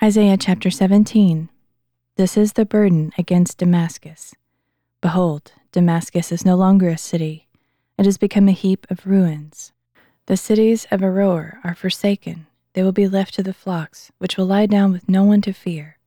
Isaiah 0.00 0.36
chapter 0.36 0.70
17. 0.70 1.48
This 2.14 2.36
is 2.36 2.52
the 2.52 2.64
burden 2.64 3.12
against 3.18 3.58
Damascus. 3.58 4.32
Behold, 5.00 5.50
Damascus 5.72 6.30
is 6.30 6.44
no 6.44 6.54
longer 6.54 6.88
a 6.88 6.96
city, 6.96 7.48
it 7.98 8.04
has 8.04 8.16
become 8.16 8.46
a 8.46 8.52
heap 8.52 8.86
of 8.90 9.04
ruins. 9.04 9.72
The 10.26 10.36
cities 10.36 10.86
of 10.92 11.00
Aroer 11.00 11.58
are 11.64 11.74
forsaken, 11.74 12.46
they 12.74 12.84
will 12.84 12.92
be 12.92 13.08
left 13.08 13.34
to 13.34 13.42
the 13.42 13.52
flocks, 13.52 14.12
which 14.18 14.36
will 14.36 14.46
lie 14.46 14.66
down 14.66 14.92
with 14.92 15.08
no 15.08 15.24
one 15.24 15.40
to 15.40 15.52
fear. 15.52 15.98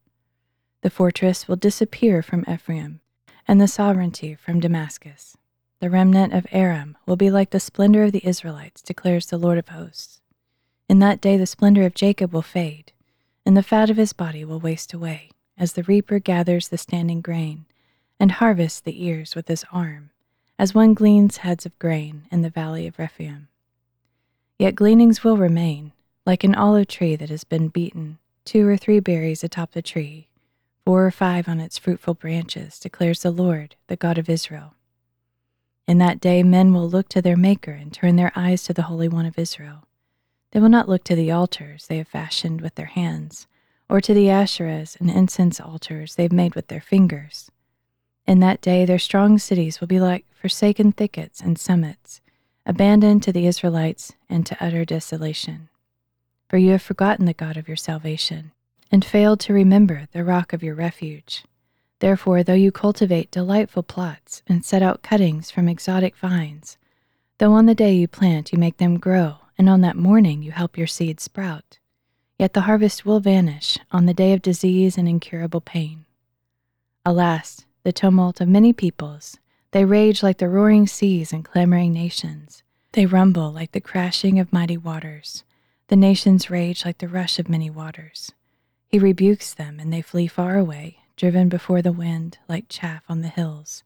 The 0.83 0.89
fortress 0.89 1.49
will 1.49 1.57
disappear 1.57 2.21
from 2.21 2.45
Ephraim, 2.49 3.01
and 3.45 3.59
the 3.59 3.67
sovereignty 3.67 4.35
from 4.35 4.61
Damascus. 4.61 5.35
The 5.81 5.89
remnant 5.89 6.31
of 6.31 6.47
Aram 6.53 6.95
will 7.05 7.17
be 7.17 7.29
like 7.29 7.49
the 7.49 7.59
splendor 7.59 8.03
of 8.03 8.13
the 8.13 8.25
Israelites, 8.25 8.81
declares 8.81 9.25
the 9.25 9.37
Lord 9.37 9.57
of 9.57 9.67
hosts. 9.67 10.21
In 10.87 10.99
that 10.99 11.19
day 11.19 11.35
the 11.35 11.45
splendor 11.45 11.85
of 11.85 11.93
Jacob 11.93 12.31
will 12.31 12.41
fade 12.41 12.90
and 13.45 13.57
the 13.57 13.63
fat 13.63 13.89
of 13.89 13.97
his 13.97 14.13
body 14.13 14.45
will 14.45 14.59
waste 14.59 14.93
away, 14.93 15.29
as 15.57 15.73
the 15.73 15.83
reaper 15.83 16.19
gathers 16.19 16.67
the 16.67 16.77
standing 16.77 17.21
grain, 17.21 17.65
and 18.19 18.33
harvests 18.33 18.79
the 18.79 19.03
ears 19.03 19.35
with 19.35 19.47
his 19.47 19.65
arm, 19.71 20.11
as 20.59 20.75
one 20.75 20.93
gleans 20.93 21.37
heads 21.37 21.65
of 21.65 21.77
grain 21.79 22.23
in 22.31 22.41
the 22.41 22.49
valley 22.49 22.87
of 22.87 22.99
Rephaim. 22.99 23.47
Yet 24.59 24.75
gleanings 24.75 25.23
will 25.23 25.37
remain, 25.37 25.91
like 26.25 26.43
an 26.43 26.53
olive 26.53 26.87
tree 26.87 27.15
that 27.15 27.29
has 27.29 27.43
been 27.43 27.69
beaten, 27.69 28.19
two 28.45 28.67
or 28.67 28.77
three 28.77 28.99
berries 28.99 29.43
atop 29.43 29.71
the 29.71 29.81
tree, 29.81 30.27
four 30.85 31.05
or 31.05 31.11
five 31.11 31.47
on 31.47 31.59
its 31.59 31.79
fruitful 31.79 32.13
branches, 32.13 32.79
declares 32.79 33.23
the 33.23 33.31
Lord, 33.31 33.75
the 33.87 33.95
God 33.95 34.17
of 34.17 34.29
Israel. 34.29 34.75
In 35.87 35.97
that 35.97 36.21
day 36.21 36.43
men 36.43 36.73
will 36.73 36.87
look 36.87 37.09
to 37.09 37.21
their 37.21 37.35
Maker 37.35 37.71
and 37.71 37.91
turn 37.91 38.15
their 38.15 38.31
eyes 38.35 38.63
to 38.63 38.73
the 38.73 38.83
Holy 38.83 39.07
One 39.07 39.25
of 39.25 39.39
Israel. 39.39 39.87
They 40.51 40.59
will 40.59 40.69
not 40.69 40.89
look 40.89 41.03
to 41.05 41.15
the 41.15 41.31
altars 41.31 41.87
they 41.87 41.97
have 41.97 42.07
fashioned 42.07 42.61
with 42.61 42.75
their 42.75 42.87
hands, 42.87 43.47
or 43.89 44.01
to 44.01 44.13
the 44.13 44.27
Asherahs 44.27 44.99
and 44.99 45.09
incense 45.09 45.59
altars 45.59 46.15
they 46.15 46.23
have 46.23 46.31
made 46.31 46.55
with 46.55 46.67
their 46.67 46.81
fingers. 46.81 47.49
In 48.27 48.39
that 48.39 48.61
day 48.61 48.85
their 48.85 48.99
strong 48.99 49.37
cities 49.37 49.79
will 49.79 49.87
be 49.87 49.99
like 49.99 50.25
forsaken 50.33 50.91
thickets 50.91 51.41
and 51.41 51.57
summits, 51.57 52.21
abandoned 52.65 53.23
to 53.23 53.31
the 53.31 53.47
Israelites 53.47 54.13
and 54.29 54.45
to 54.45 54.57
utter 54.63 54.85
desolation. 54.85 55.69
For 56.49 56.57
you 56.57 56.71
have 56.71 56.81
forgotten 56.81 57.25
the 57.25 57.33
God 57.33 57.57
of 57.57 57.67
your 57.67 57.77
salvation, 57.77 58.51
and 58.91 59.05
failed 59.05 59.39
to 59.41 59.53
remember 59.53 60.07
the 60.11 60.23
rock 60.23 60.53
of 60.53 60.61
your 60.61 60.75
refuge. 60.75 61.45
Therefore, 61.99 62.43
though 62.43 62.53
you 62.53 62.71
cultivate 62.71 63.31
delightful 63.31 63.83
plots 63.83 64.41
and 64.47 64.65
set 64.65 64.81
out 64.81 65.01
cuttings 65.01 65.49
from 65.49 65.69
exotic 65.69 66.17
vines, 66.17 66.77
though 67.37 67.53
on 67.53 67.67
the 67.67 67.75
day 67.75 67.93
you 67.93 68.07
plant 68.07 68.51
you 68.51 68.59
make 68.59 68.77
them 68.77 68.97
grow, 68.99 69.40
and 69.61 69.69
on 69.69 69.81
that 69.81 69.95
morning 69.95 70.41
you 70.41 70.51
help 70.51 70.75
your 70.75 70.87
seed 70.87 71.19
sprout. 71.19 71.77
Yet 72.39 72.53
the 72.53 72.61
harvest 72.61 73.05
will 73.05 73.19
vanish 73.19 73.77
on 73.91 74.07
the 74.07 74.13
day 74.13 74.33
of 74.33 74.41
disease 74.41 74.97
and 74.97 75.07
incurable 75.07 75.61
pain. 75.61 76.05
Alas, 77.05 77.67
the 77.83 77.91
tumult 77.91 78.41
of 78.41 78.47
many 78.47 78.73
peoples, 78.73 79.37
they 79.69 79.85
rage 79.85 80.23
like 80.23 80.39
the 80.39 80.49
roaring 80.49 80.87
seas 80.87 81.31
and 81.31 81.45
clamoring 81.45 81.93
nations. 81.93 82.63
They 82.93 83.05
rumble 83.05 83.51
like 83.51 83.71
the 83.71 83.79
crashing 83.79 84.39
of 84.39 84.51
mighty 84.51 84.77
waters. 84.77 85.43
The 85.89 85.95
nations 85.95 86.49
rage 86.49 86.83
like 86.83 86.97
the 86.97 87.07
rush 87.07 87.37
of 87.37 87.47
many 87.47 87.69
waters. 87.69 88.31
He 88.87 88.97
rebukes 88.97 89.53
them, 89.53 89.79
and 89.79 89.93
they 89.93 90.01
flee 90.01 90.25
far 90.25 90.57
away, 90.57 91.01
driven 91.15 91.49
before 91.49 91.83
the 91.83 91.91
wind, 91.91 92.39
like 92.49 92.65
chaff 92.67 93.03
on 93.07 93.21
the 93.21 93.27
hills, 93.27 93.83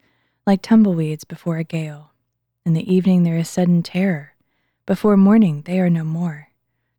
like 0.47 0.61
tumbleweeds 0.61 1.25
before 1.25 1.57
a 1.57 1.65
gale. 1.65 2.11
In 2.65 2.71
the 2.71 2.93
evening 2.93 3.23
there 3.23 3.37
is 3.37 3.49
sudden 3.49 3.83
terror 3.83 4.34
before 4.86 5.17
morning, 5.17 5.64
they 5.64 5.80
are 5.80 5.89
no 5.89 6.03
more. 6.03 6.50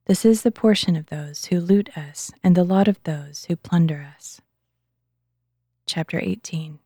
This 0.07 0.25
is 0.25 0.43
the 0.43 0.51
portion 0.51 0.97
of 0.97 1.07
those 1.07 1.47
who 1.47 1.61
loot 1.61 1.97
us, 1.97 2.33
and 2.43 2.57
the 2.57 2.65
lot 2.65 2.89
of 2.89 3.01
those 3.05 3.45
who 3.45 3.55
plunder 3.55 4.05
us. 4.17 4.41
Chapter 5.87 6.19
18 6.19 6.81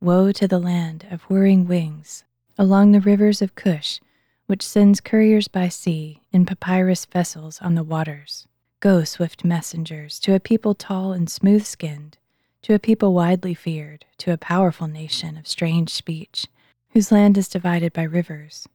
Woe 0.00 0.30
to 0.30 0.46
the 0.46 0.60
land 0.60 1.04
of 1.10 1.22
whirring 1.22 1.66
wings 1.66 2.22
along 2.56 2.92
the 2.92 3.00
rivers 3.00 3.42
of 3.42 3.56
Cush, 3.56 4.00
which 4.46 4.62
sends 4.62 5.00
couriers 5.00 5.48
by 5.48 5.68
sea 5.68 6.22
in 6.30 6.46
papyrus 6.46 7.04
vessels 7.04 7.60
on 7.60 7.74
the 7.74 7.82
waters. 7.82 8.46
Go, 8.78 9.02
swift 9.02 9.44
messengers, 9.44 10.20
to 10.20 10.32
a 10.32 10.38
people 10.38 10.74
tall 10.74 11.12
and 11.12 11.28
smooth 11.28 11.66
skinned, 11.66 12.18
to 12.62 12.72
a 12.72 12.78
people 12.78 13.14
widely 13.14 13.54
feared, 13.54 14.04
to 14.18 14.32
a 14.32 14.38
powerful 14.38 14.86
nation 14.86 15.36
of 15.36 15.48
strange 15.48 15.90
speech, 15.90 16.46
whose 16.90 17.10
land 17.10 17.36
is 17.36 17.48
divided 17.48 17.92
by 17.92 18.04
rivers 18.04 18.68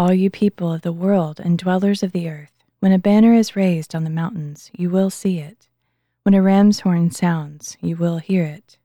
all 0.00 0.14
you 0.14 0.30
people 0.30 0.72
of 0.72 0.80
the 0.80 0.94
world 0.94 1.38
and 1.38 1.58
dwellers 1.58 2.02
of 2.02 2.12
the 2.12 2.26
earth, 2.26 2.64
when 2.78 2.90
a 2.90 2.98
banner 2.98 3.34
is 3.34 3.54
raised 3.54 3.94
on 3.94 4.02
the 4.02 4.08
mountains, 4.08 4.70
you 4.72 4.88
will 4.88 5.10
see 5.10 5.38
it. 5.38 5.68
When 6.22 6.32
a 6.32 6.40
ram's 6.40 6.80
horn 6.80 7.10
sounds, 7.10 7.76
you 7.82 7.96
will 7.96 8.16
hear 8.16 8.42
it. 8.44 8.78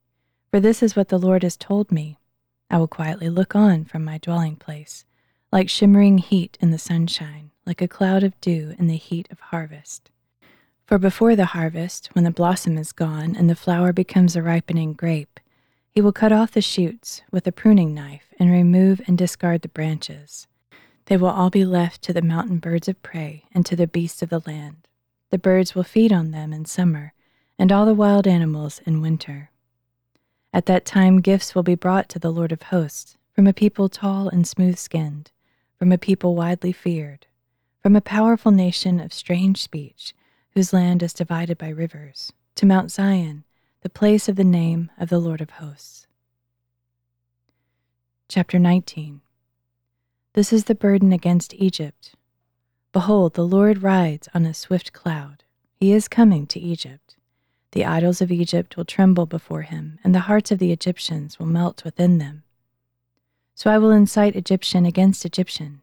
For 0.52 0.60
this 0.60 0.84
is 0.84 0.94
what 0.94 1.08
the 1.08 1.18
Lord 1.18 1.44
has 1.44 1.56
told 1.56 1.90
me 1.90 2.18
I 2.70 2.78
will 2.78 2.90
quietly 2.90 3.30
look 3.30 3.56
on 3.56 3.86
from 3.86 4.04
my 4.04 4.18
dwelling 4.18 4.58
place, 4.58 5.06
like 5.54 5.70
shimmering 5.70 6.18
heat 6.18 6.58
in 6.60 6.72
the 6.72 6.78
sunshine, 6.78 7.52
like 7.66 7.82
a 7.82 7.88
cloud 7.88 8.22
of 8.22 8.38
dew 8.42 8.76
in 8.78 8.88
the 8.88 8.98
heat 8.98 9.30
of 9.32 9.40
harvest. 9.40 10.12
For 10.86 10.98
before 10.98 11.38
the 11.38 11.46
harvest, 11.46 12.10
when 12.12 12.26
the 12.26 12.30
blossom 12.30 12.78
is 12.78 12.92
gone 12.92 13.38
and 13.38 13.50
the 13.50 13.56
flower 13.56 13.94
becomes 13.94 14.36
a 14.36 14.44
ripening 14.44 14.92
grape, 14.92 15.40
he 15.90 16.02
will 16.02 16.12
cut 16.12 16.34
off 16.34 16.52
the 16.52 16.62
shoots 16.62 17.22
with 17.32 17.48
a 17.48 17.54
pruning 17.54 17.94
knife 17.94 18.34
and 18.38 18.52
remove 18.52 19.00
and 19.08 19.18
discard 19.18 19.62
the 19.62 19.70
branches. 19.70 20.48
They 21.06 21.18
will 21.18 21.30
all 21.30 21.50
be 21.50 21.66
left 21.66 22.02
to 22.04 22.14
the 22.14 22.22
mountain 22.22 22.58
birds 22.58 22.88
of 22.88 23.02
prey 23.02 23.46
and 23.52 23.66
to 23.66 23.76
the 23.76 23.88
beasts 23.88 24.22
of 24.22 24.30
the 24.30 24.42
land. 24.46 24.88
The 25.30 25.38
birds 25.38 25.76
will 25.76 25.84
feed 25.84 26.12
on 26.12 26.32
them 26.32 26.52
in 26.52 26.66
summer, 26.66 27.14
and 27.60 27.72
all 27.72 27.86
the 27.86 27.94
wild 27.94 28.28
animals 28.28 28.80
in 28.86 29.02
winter. 29.02 29.52
At 30.54 30.66
that 30.66 30.86
time, 30.86 31.22
gifts 31.22 31.54
will 31.54 31.64
be 31.64 31.76
brought 31.76 32.10
to 32.10 32.20
the 32.20 32.32
Lord 32.32 32.52
of 32.52 32.64
hosts 32.64 33.18
from 33.34 33.48
a 33.48 33.54
people 33.54 33.90
tall 33.90 34.30
and 34.30 34.48
smooth 34.48 34.78
skinned, 34.78 35.32
from 35.78 35.92
a 35.92 35.98
people 35.98 36.36
widely 36.36 36.72
feared, 36.72 37.28
from 37.84 37.96
a 37.96 38.02
powerful 38.02 38.52
nation 38.52 39.00
of 39.00 39.14
strange 39.14 39.62
speech, 39.62 40.14
whose 40.52 40.74
land 40.74 41.04
is 41.04 41.14
divided 41.14 41.58
by 41.58 41.70
rivers, 41.70 42.32
to 42.56 42.66
Mount 42.66 42.92
Zion, 42.92 43.44
the 43.82 43.90
place 43.90 44.30
of 44.30 44.38
the 44.38 44.44
name 44.44 44.90
of 44.98 45.10
the 45.10 45.20
Lord 45.20 45.42
of 45.42 45.50
hosts. 45.52 46.08
Chapter 48.30 48.58
19 48.58 49.22
this 50.36 50.52
is 50.52 50.66
the 50.66 50.76
burden 50.76 51.14
against 51.14 51.54
Egypt. 51.54 52.14
Behold, 52.92 53.36
the 53.36 53.48
Lord 53.48 53.82
rides 53.82 54.28
on 54.34 54.46
a 54.46 54.54
swift 54.54 54.92
cloud. 54.92 55.46
He 55.80 55.94
is 55.94 56.10
coming 56.10 56.46
to 56.48 56.60
Egypt. 56.60 57.16
The 57.72 57.86
idols 57.86 58.20
of 58.20 58.34
Egypt 58.34 58.76
will 58.76 58.84
tremble 58.84 59.26
before 59.26 59.62
him, 59.62 59.98
and 60.04 60.14
the 60.14 60.28
hearts 60.28 60.52
of 60.52 60.60
the 60.60 60.74
Egyptians 60.74 61.40
will 61.40 61.46
melt 61.46 61.86
within 61.86 62.18
them. 62.18 62.44
So 63.54 63.72
I 63.72 63.78
will 63.78 63.92
incite 63.92 64.36
Egyptian 64.36 64.86
against 64.86 65.24
Egyptian. 65.24 65.80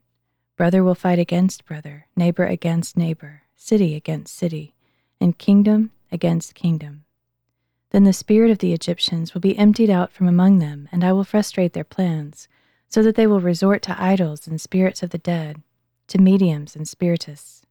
Brother 0.58 0.84
will 0.84 0.94
fight 0.94 1.19
against 1.19 1.64
brother, 1.64 2.06
neighbor 2.14 2.44
against 2.44 2.94
neighbor, 2.94 3.44
city 3.56 3.94
against 3.94 4.36
city, 4.36 4.74
and 5.19 5.38
kingdom 5.38 5.92
against 6.10 6.54
kingdom. 6.54 7.04
Then 7.88 8.04
the 8.04 8.12
spirit 8.12 8.50
of 8.50 8.58
the 8.58 8.74
Egyptians 8.74 9.32
will 9.32 9.40
be 9.40 9.56
emptied 9.56 9.88
out 9.88 10.12
from 10.12 10.28
among 10.28 10.58
them, 10.58 10.90
and 10.92 11.02
I 11.02 11.14
will 11.14 11.24
frustrate 11.24 11.72
their 11.72 11.84
plans 11.84 12.48
so 12.92 13.03
that 13.03 13.14
they 13.14 13.26
will 13.26 13.41
resort 13.41 13.80
to 13.80 13.97
idols 13.98 14.47
and 14.47 14.60
spirits 14.60 15.03
of 15.03 15.08
the 15.08 15.19
dead, 15.19 15.62
to 16.08 16.19
mediums 16.19 16.76
and 16.76 16.86
spiritists. 16.86 17.62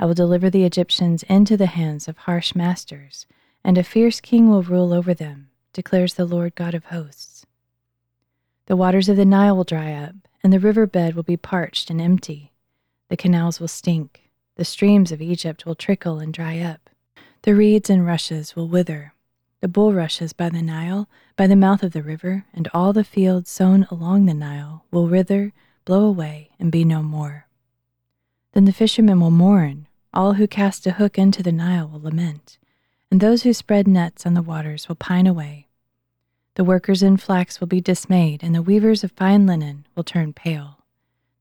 I 0.00 0.06
will 0.06 0.14
deliver 0.14 0.50
the 0.50 0.64
Egyptians 0.64 1.22
into 1.28 1.56
the 1.56 1.66
hands 1.66 2.08
of 2.08 2.18
harsh 2.18 2.52
masters, 2.56 3.26
and 3.62 3.78
a 3.78 3.84
fierce 3.84 4.20
king 4.20 4.50
will 4.50 4.64
rule 4.64 4.92
over 4.92 5.14
them, 5.14 5.50
declares 5.72 6.14
the 6.14 6.24
Lord 6.24 6.56
God 6.56 6.74
of 6.74 6.86
hosts. 6.86 7.46
The 8.66 8.74
waters 8.74 9.08
of 9.08 9.16
the 9.16 9.24
Nile 9.24 9.56
will 9.56 9.62
dry 9.62 9.92
up, 9.92 10.16
and 10.42 10.52
the 10.52 10.58
river 10.58 10.84
bed 10.84 11.14
will 11.14 11.22
be 11.22 11.36
parched 11.36 11.88
and 11.88 12.00
empty. 12.00 12.50
The 13.08 13.16
canals 13.16 13.60
will 13.60 13.68
stink, 13.68 14.30
the 14.56 14.64
streams 14.64 15.12
of 15.12 15.22
Egypt 15.22 15.64
will 15.64 15.76
trickle 15.76 16.18
and 16.18 16.34
dry 16.34 16.58
up. 16.58 16.90
The 17.42 17.54
reeds 17.54 17.88
and 17.88 18.04
rushes 18.04 18.56
will 18.56 18.66
wither, 18.66 19.12
the 19.60 19.68
bulrushes 19.68 20.32
by 20.32 20.48
the 20.48 20.62
Nile, 20.62 21.08
by 21.34 21.46
the 21.46 21.56
mouth 21.56 21.82
of 21.82 21.92
the 21.92 22.02
river, 22.02 22.44
and 22.52 22.68
all 22.74 22.92
the 22.92 23.04
fields 23.04 23.50
sown 23.50 23.86
along 23.90 24.26
the 24.26 24.34
Nile 24.34 24.84
will 24.90 25.06
wither, 25.06 25.52
blow 25.84 26.04
away, 26.04 26.50
and 26.58 26.70
be 26.70 26.84
no 26.84 27.02
more. 27.02 27.46
Then 28.52 28.64
the 28.64 28.72
fishermen 28.72 29.20
will 29.20 29.30
mourn, 29.30 29.86
all 30.12 30.34
who 30.34 30.46
cast 30.46 30.86
a 30.86 30.92
hook 30.92 31.18
into 31.18 31.42
the 31.42 31.52
Nile 31.52 31.88
will 31.88 32.00
lament, 32.02 32.58
and 33.10 33.20
those 33.20 33.42
who 33.42 33.52
spread 33.52 33.86
nets 33.86 34.26
on 34.26 34.34
the 34.34 34.42
waters 34.42 34.88
will 34.88 34.96
pine 34.96 35.26
away. 35.26 35.68
The 36.54 36.64
workers 36.64 37.02
in 37.02 37.18
flax 37.18 37.60
will 37.60 37.66
be 37.66 37.80
dismayed, 37.80 38.42
and 38.42 38.54
the 38.54 38.62
weavers 38.62 39.04
of 39.04 39.12
fine 39.12 39.46
linen 39.46 39.86
will 39.94 40.04
turn 40.04 40.32
pale. 40.32 40.78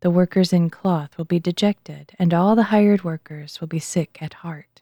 The 0.02 0.10
workers 0.12 0.52
in 0.52 0.70
cloth 0.70 1.18
will 1.18 1.26
be 1.26 1.40
dejected, 1.40 2.12
and 2.20 2.34
all 2.34 2.56
the 2.56 2.64
hired 2.64 3.04
workers 3.04 3.60
will 3.60 3.68
be 3.68 3.80
sick 3.80 4.18
at 4.22 4.36
heart. 4.36 4.82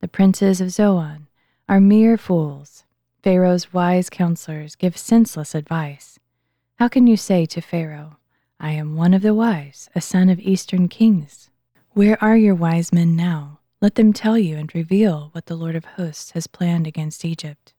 The 0.00 0.08
princes 0.08 0.60
of 0.60 0.70
Zoan 0.70 1.25
are 1.68 1.80
mere 1.80 2.16
fools. 2.16 2.84
Pharaoh's 3.22 3.72
wise 3.72 4.08
counselors 4.08 4.76
give 4.76 4.96
senseless 4.96 5.54
advice. 5.54 6.18
How 6.76 6.88
can 6.88 7.06
you 7.06 7.16
say 7.16 7.44
to 7.46 7.60
Pharaoh, 7.60 8.18
I 8.60 8.72
am 8.72 8.94
one 8.96 9.12
of 9.14 9.22
the 9.22 9.34
wise, 9.34 9.90
a 9.94 10.00
son 10.00 10.28
of 10.28 10.38
eastern 10.38 10.88
kings? 10.88 11.50
Where 11.90 12.22
are 12.22 12.36
your 12.36 12.54
wise 12.54 12.92
men 12.92 13.16
now? 13.16 13.58
Let 13.80 13.96
them 13.96 14.12
tell 14.12 14.38
you 14.38 14.56
and 14.56 14.72
reveal 14.74 15.30
what 15.32 15.46
the 15.46 15.56
Lord 15.56 15.74
of 15.74 15.84
hosts 15.84 16.30
has 16.32 16.46
planned 16.46 16.86
against 16.86 17.24
Egypt. 17.24 17.74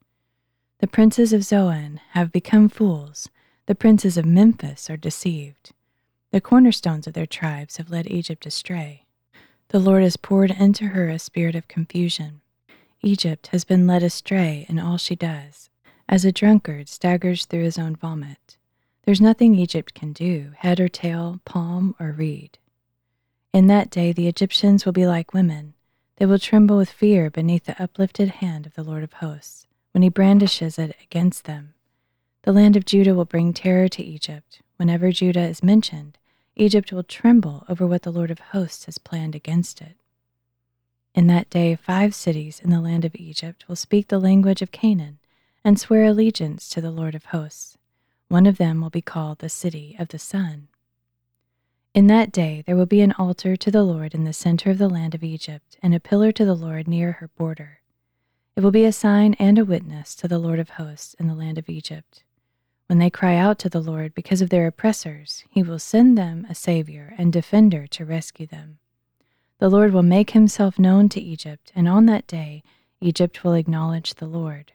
The 0.80 0.88
princes 0.88 1.33
of 1.33 1.44
Zoan 1.44 2.01
have 2.12 2.31
become 2.31 2.69
fools, 2.69 3.30
the 3.68 3.75
princes 3.75 4.18
of 4.18 4.25
Memphis 4.25 4.90
are 4.90 4.98
deceived. 4.98 5.72
The 6.31 6.42
cornerstones 6.42 7.07
of 7.07 7.13
their 7.13 7.25
tribes 7.25 7.78
have 7.78 7.90
led 7.90 8.07
Egypt 8.07 8.45
astray. 8.45 9.06
The 9.69 9.80
Lord 9.80 10.04
has 10.04 10.18
poured 10.18 10.51
into 10.51 10.88
her 10.88 11.10
a 11.10 11.19
spirit 11.19 11.56
of 11.56 11.68
confusion. 11.68 12.42
Egypt 13.01 13.47
has 13.47 13.63
been 13.63 13.88
led 13.88 14.03
astray 14.03 14.65
in 14.67 14.79
all 14.79 14.97
she 14.97 15.15
does, 15.15 15.69
as 16.09 16.25
a 16.25 16.31
drunkard 16.31 16.89
staggers 16.89 17.45
through 17.45 17.63
his 17.63 17.77
own 17.77 17.95
vomit. 17.95 18.57
There's 19.03 19.21
nothing 19.21 19.55
Egypt 19.55 19.94
can 19.94 20.13
do, 20.13 20.51
head 20.57 20.79
or 20.79 20.89
tail, 20.89 21.39
palm 21.45 21.95
or 21.99 22.11
reed. 22.11 22.57
In 23.53 23.67
that 23.67 23.89
day 23.89 24.11
the 24.11 24.27
Egyptians 24.27 24.85
will 24.85 24.94
be 24.94 25.07
like 25.07 25.33
women. 25.33 25.73
They 26.17 26.25
will 26.25 26.39
tremble 26.39 26.77
with 26.77 26.89
fear 26.89 27.29
beneath 27.29 27.65
the 27.65 27.81
uplifted 27.81 28.29
hand 28.29 28.65
of 28.65 28.73
the 28.73 28.83
Lord 28.83 29.03
of 29.03 29.13
hosts 29.13 29.67
when 29.91 30.01
he 30.01 30.09
brandishes 30.09 30.77
it 30.77 30.95
against 31.01 31.45
them. 31.45 31.73
The 32.44 32.51
land 32.51 32.75
of 32.75 32.85
Judah 32.85 33.13
will 33.13 33.25
bring 33.25 33.53
terror 33.53 33.88
to 33.89 34.03
Egypt. 34.03 34.61
Whenever 34.77 35.11
Judah 35.11 35.47
is 35.47 35.63
mentioned, 35.63 36.17
Egypt 36.55 36.91
will 36.91 37.03
tremble 37.03 37.65
over 37.69 37.85
what 37.85 38.01
the 38.01 38.11
Lord 38.11 38.31
of 38.31 38.39
hosts 38.39 38.85
has 38.85 38.97
planned 38.97 39.35
against 39.35 39.81
it. 39.81 39.95
In 41.18 41.25
that 41.25 41.50
day, 41.50 41.75
five 41.75 42.14
cities 42.14 42.62
in 42.64 42.69
the 42.69 42.80
land 42.80 43.04
of 43.04 43.16
Egypt 43.16 43.68
will 43.68 43.75
speak 43.75 44.08
the 44.08 44.19
language 44.19 44.62
of 44.62 44.72
Canaan 44.72 45.18
and 45.64 45.80
swear 45.80 46.04
allegiance 46.06 46.69
to 46.69 46.80
the 46.80 46.92
Lord 46.92 47.16
of 47.16 47.25
hosts. 47.25 47.75
One 48.28 48.46
of 48.46 48.60
them 48.60 48.81
will 48.81 48.92
be 48.92 49.02
called 49.02 49.40
the 49.40 49.50
City 49.50 49.96
of 49.98 50.10
the 50.10 50.19
Sun. 50.19 50.68
In 51.96 52.06
that 52.06 52.31
day, 52.31 52.64
there 52.68 52.75
will 52.75 52.86
be 52.86 53.02
an 53.02 53.14
altar 53.14 53.56
to 53.56 53.72
the 53.72 53.81
Lord 53.81 54.14
in 54.14 54.25
the 54.25 54.31
center 54.31 54.69
of 54.69 54.78
the 54.78 54.88
land 54.88 55.16
of 55.16 55.24
Egypt, 55.24 55.75
and 55.81 55.96
a 55.96 56.00
pillar 56.00 56.31
to 56.34 56.46
the 56.46 56.54
Lord 56.54 56.88
near 56.88 57.14
her 57.14 57.30
border. 57.30 57.80
It 58.56 58.62
will 58.62 58.69
be 58.69 58.86
a 58.86 58.92
sign 58.92 59.34
and 59.40 59.58
a 59.58 59.66
witness 59.66 60.14
to 60.18 60.28
the 60.28 60.38
Lord 60.38 60.60
of 60.60 60.69
hosts 60.69 61.16
in 61.16 61.25
the 61.25 61.34
land 61.34 61.58
of 61.58 61.68
Egypt. 61.68 62.22
When 62.86 63.00
they 63.00 63.10
cry 63.10 63.38
out 63.38 63.58
to 63.60 63.69
the 63.69 63.81
Lord 63.81 64.14
because 64.14 64.44
of 64.44 64.52
their 64.52 64.68
oppressors, 64.68 65.46
he 65.50 65.64
will 65.64 65.80
send 65.80 66.16
them 66.16 66.46
a 66.48 66.54
Savior 66.54 67.16
and 67.18 67.34
defender 67.34 67.88
to 67.88 68.06
rescue 68.06 68.46
them. 68.46 68.78
The 69.59 69.69
Lord 69.69 69.92
will 69.92 70.04
make 70.04 70.31
himself 70.31 70.77
known 70.77 71.09
to 71.09 71.21
Egypt, 71.21 71.71
and 71.75 71.88
on 71.88 72.06
that 72.06 72.27
day 72.27 72.63
Egypt 73.01 73.44
will 73.44 73.54
acknowledge 73.54 74.15
the 74.15 74.27
Lord. 74.27 74.71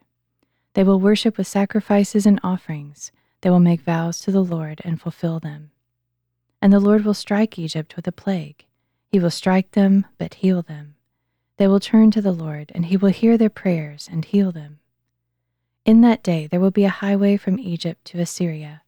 They 0.73 0.83
will 0.83 0.99
worship 0.99 1.37
with 1.37 1.47
sacrifices 1.47 2.25
and 2.25 2.39
offerings. 2.43 3.11
They 3.41 3.49
will 3.49 3.59
make 3.59 3.81
vows 3.81 4.19
to 4.21 4.31
the 4.31 4.43
Lord 4.43 4.81
and 4.83 4.99
fulfill 4.99 5.39
them. 5.39 5.71
And 6.61 6.73
the 6.73 6.79
Lord 6.79 7.05
will 7.05 7.13
strike 7.13 7.59
Egypt 7.59 7.95
with 7.95 8.07
a 8.07 8.11
plague. 8.11 8.65
He 9.11 9.19
will 9.19 9.31
strike 9.31 9.71
them, 9.71 10.05
but 10.17 10.35
heal 10.35 10.61
them. 10.61 10.95
They 11.57 11.67
will 11.67 11.79
turn 11.79 12.11
to 12.11 12.21
the 12.21 12.31
Lord, 12.31 12.71
and 12.73 12.87
he 12.87 12.97
will 12.97 13.09
hear 13.09 13.37
their 13.37 13.49
prayers 13.49 14.09
and 14.11 14.25
heal 14.25 14.51
them. 14.51 14.79
In 15.85 16.01
that 16.01 16.23
day 16.23 16.47
there 16.47 16.59
will 16.59 16.71
be 16.71 16.85
a 16.85 16.89
highway 16.89 17.37
from 17.37 17.59
Egypt 17.59 18.03
to 18.05 18.19
Assyria. 18.19 18.81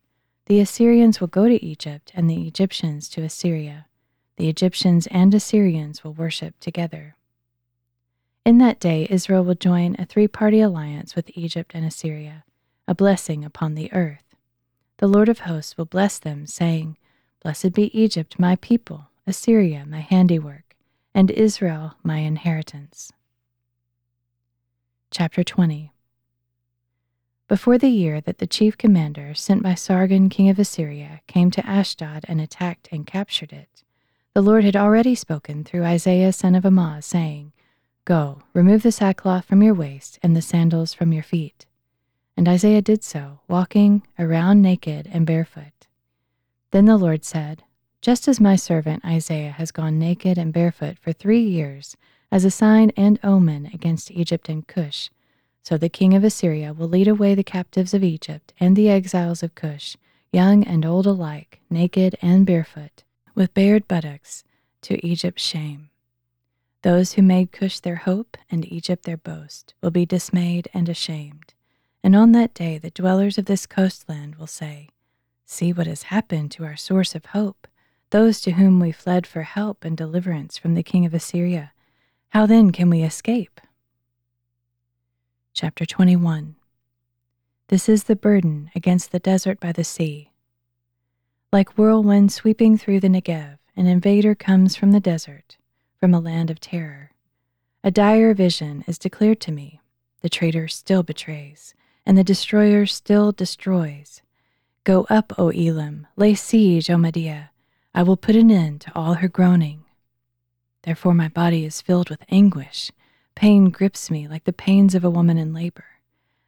The 0.48 0.60
Assyrians 0.60 1.20
will 1.20 1.28
go 1.28 1.48
to 1.48 1.64
Egypt, 1.64 2.12
and 2.16 2.30
the 2.30 2.48
Egyptians 2.48 3.08
to 3.10 3.22
Assyria. 3.22 3.86
The 4.38 4.50
Egyptians 4.50 5.08
and 5.08 5.34
Assyrians 5.34 6.04
will 6.04 6.14
worship 6.14 6.60
together. 6.60 7.16
In 8.46 8.58
that 8.60 8.80
day 8.80 9.08
Israel 9.10 9.44
will 9.44 9.56
join 9.56 9.96
a 9.98 10.06
three 10.06 10.28
party 10.28 10.60
alliance 10.62 11.16
with 11.16 11.32
Egypt 11.36 11.72
and 11.74 11.86
Assyria, 11.86 12.44
a 12.88 12.94
blessing 12.94 13.44
upon 13.46 13.76
the 13.76 13.92
earth. 13.94 14.36
The 14.98 15.08
Lord 15.08 15.30
of 15.30 15.40
hosts 15.40 15.78
will 15.78 15.86
bless 15.86 16.20
them, 16.20 16.46
saying, 16.46 16.98
Blessed 17.42 17.74
be 17.74 17.98
Egypt, 17.98 18.40
my 18.40 18.56
people, 18.58 19.10
Assyria, 19.26 19.86
my 19.88 20.00
handiwork, 20.00 20.76
and 21.14 21.32
Israel, 21.32 21.96
my 22.04 22.18
inheritance. 22.18 23.12
Chapter 25.12 25.44
20 25.44 25.92
before 27.48 27.78
the 27.78 27.90
year 27.90 28.22
that 28.22 28.40
the 28.40 28.48
chief 28.48 28.76
commander 28.76 29.36
sent 29.36 29.62
by 29.62 29.76
Sargon, 29.76 30.30
king 30.30 30.50
of 30.50 30.58
Assyria, 30.58 31.22
came 31.28 31.52
to 31.52 31.66
Ashdod 31.66 32.26
and 32.28 32.42
attacked 32.42 32.90
and 32.92 33.06
captured 33.06 33.54
it, 33.54 33.84
the 34.36 34.42
Lord 34.42 34.66
had 34.66 34.76
already 34.76 35.16
spoken 35.16 35.64
through 35.64 35.86
Isaiah 35.86 36.34
son 36.34 36.56
of 36.56 36.66
Amoz, 36.66 37.06
saying, 37.06 37.54
Go, 38.04 38.42
remove 38.54 38.84
the 38.84 38.92
sackcloth 38.92 39.46
from 39.46 39.64
your 39.64 39.74
waist 39.74 40.20
and 40.22 40.36
the 40.36 40.42
sandals 40.42 40.94
from 40.94 41.14
your 41.14 41.24
feet. 41.24 41.66
And 42.36 42.46
Isaiah 42.46 42.82
did 42.82 43.02
so, 43.02 43.40
walking 43.48 44.06
around 44.20 44.62
naked 44.62 45.08
and 45.10 45.26
barefoot. 45.26 45.88
Then 46.72 46.84
the 46.84 46.98
Lord 46.98 47.24
said, 47.24 47.64
Just 48.02 48.28
as 48.28 48.42
my 48.42 48.58
servant 48.58 49.06
Isaiah 49.06 49.52
has 49.52 49.72
gone 49.72 49.98
naked 49.98 50.38
and 50.38 50.52
barefoot 50.52 50.98
for 51.00 51.14
three 51.14 51.42
years, 51.42 51.96
as 52.30 52.44
a 52.44 52.52
sign 52.52 52.92
and 52.98 53.18
omen 53.24 53.68
against 53.68 54.12
Egypt 54.12 54.50
and 54.50 54.68
Cush, 54.68 55.10
so 55.64 55.78
the 55.78 55.88
king 55.88 56.14
of 56.14 56.26
Assyria 56.26 56.74
will 56.74 56.90
lead 56.90 57.08
away 57.08 57.36
the 57.36 57.44
captives 57.44 57.94
of 57.94 58.04
Egypt 58.04 58.52
and 58.60 58.76
the 58.76 58.90
exiles 58.90 59.44
of 59.44 59.56
Cush, 59.56 59.96
young 60.34 60.66
and 60.66 60.86
old 60.86 61.08
alike, 61.08 61.62
naked 61.70 62.18
and 62.22 62.46
barefoot, 62.46 63.05
with 63.36 63.54
bared 63.54 63.88
buttocks, 63.88 64.44
to 64.82 65.06
Egypt's 65.06 65.44
shame. 65.44 65.90
Those 66.82 67.14
who 67.14 67.22
made 67.22 67.52
Cush 67.52 67.80
their 67.80 67.96
hope 67.96 68.38
and 68.50 68.72
Egypt 68.72 69.04
their 69.04 69.18
boast 69.18 69.74
will 69.82 69.92
be 69.92 70.06
dismayed 70.06 70.68
and 70.74 70.88
ashamed. 70.88 71.54
And 72.04 72.16
on 72.16 72.32
that 72.34 72.54
day 72.54 72.78
the 72.78 72.92
dwellers 72.92 73.38
of 73.38 73.46
this 73.46 73.66
coastland 73.66 74.36
will 74.36 74.48
say, 74.48 74.90
See 75.46 75.74
what 75.74 75.88
has 75.88 76.04
happened 76.04 76.52
to 76.52 76.64
our 76.64 76.76
source 76.76 77.16
of 77.16 77.26
hope, 77.26 77.68
those 78.12 78.40
to 78.42 78.52
whom 78.52 78.80
we 78.80 78.92
fled 78.92 79.26
for 79.26 79.42
help 79.42 79.84
and 79.84 79.98
deliverance 79.98 80.58
from 80.58 80.76
the 80.76 80.84
king 80.84 81.06
of 81.06 81.14
Assyria. 81.14 81.72
How 82.30 82.46
then 82.46 82.72
can 82.72 82.90
we 82.90 83.02
escape? 83.02 83.60
Chapter 85.54 85.86
21 85.86 86.56
This 87.70 87.90
is 87.90 88.04
the 88.04 88.16
burden 88.16 88.70
against 88.76 89.12
the 89.12 89.20
desert 89.20 89.60
by 89.60 89.72
the 89.72 89.84
sea. 89.84 90.32
Like 91.56 91.78
whirlwind 91.78 92.34
sweeping 92.34 92.78
through 92.78 93.00
the 93.00 93.08
Negev, 93.08 93.60
an 93.78 93.88
invader 93.88 94.36
comes 94.36 94.76
from 94.76 94.92
the 94.92 95.00
desert, 95.00 95.56
from 96.02 96.14
a 96.14 96.20
land 96.20 96.52
of 96.52 96.60
terror. 96.60 97.12
A 97.82 97.90
dire 97.90 98.34
vision 98.34 98.84
is 98.90 98.98
declared 98.98 99.40
to 99.40 99.54
me. 99.54 99.80
The 100.20 100.28
traitor 100.28 100.68
still 100.68 101.02
betrays, 101.02 101.74
and 102.06 102.18
the 102.18 102.26
destroyer 102.26 102.86
still 102.86 103.32
destroys. 103.32 104.22
Go 104.84 105.08
up, 105.10 105.32
O 105.38 105.48
Elam, 105.48 106.08
lay 106.18 106.36
siege, 106.36 106.90
O 106.90 106.98
Media. 106.98 107.52
I 107.94 108.04
will 108.04 108.18
put 108.18 108.36
an 108.36 108.52
end 108.52 108.82
to 108.82 108.92
all 108.94 109.14
her 109.14 109.30
groaning. 109.30 109.86
Therefore 110.82 111.14
my 111.14 111.30
body 111.30 111.64
is 111.64 111.80
filled 111.80 112.10
with 112.10 112.26
anguish 112.30 112.92
Pain 113.34 113.70
grips 113.70 114.12
me 114.12 114.28
like 114.28 114.44
the 114.44 114.52
pains 114.52 114.94
of 114.94 115.06
a 115.06 115.10
woman 115.10 115.38
in 115.38 115.54
labor. 115.54 115.86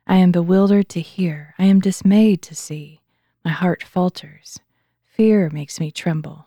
I 0.05 0.17
am 0.17 0.33
bewildered 0.33 0.89
to 0.89 0.99
hear. 0.99 1.55
I 1.57 1.63
am 1.63 1.79
dismayed 1.79 2.41
to 2.41 2.55
see. 2.55 2.99
My 3.45 3.51
heart 3.51 3.83
falters. 3.83 4.59
Fear 5.17 5.49
makes 5.49 5.79
me 5.79 5.89
tremble. 5.89 6.45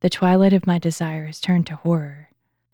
The 0.00 0.10
twilight 0.10 0.52
of 0.52 0.66
my 0.66 0.78
desire 0.78 1.24
has 1.24 1.40
turned 1.40 1.66
to 1.68 1.76
horror. 1.76 2.28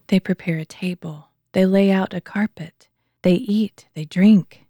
They 0.08 0.18
prepare 0.18 0.58
a 0.58 0.64
table. 0.64 1.28
They 1.52 1.64
lay 1.64 1.92
out 1.92 2.12
a 2.12 2.20
carpet. 2.20 2.88
They 3.22 3.34
eat. 3.34 3.86
They 3.94 4.04
drink. 4.04 4.66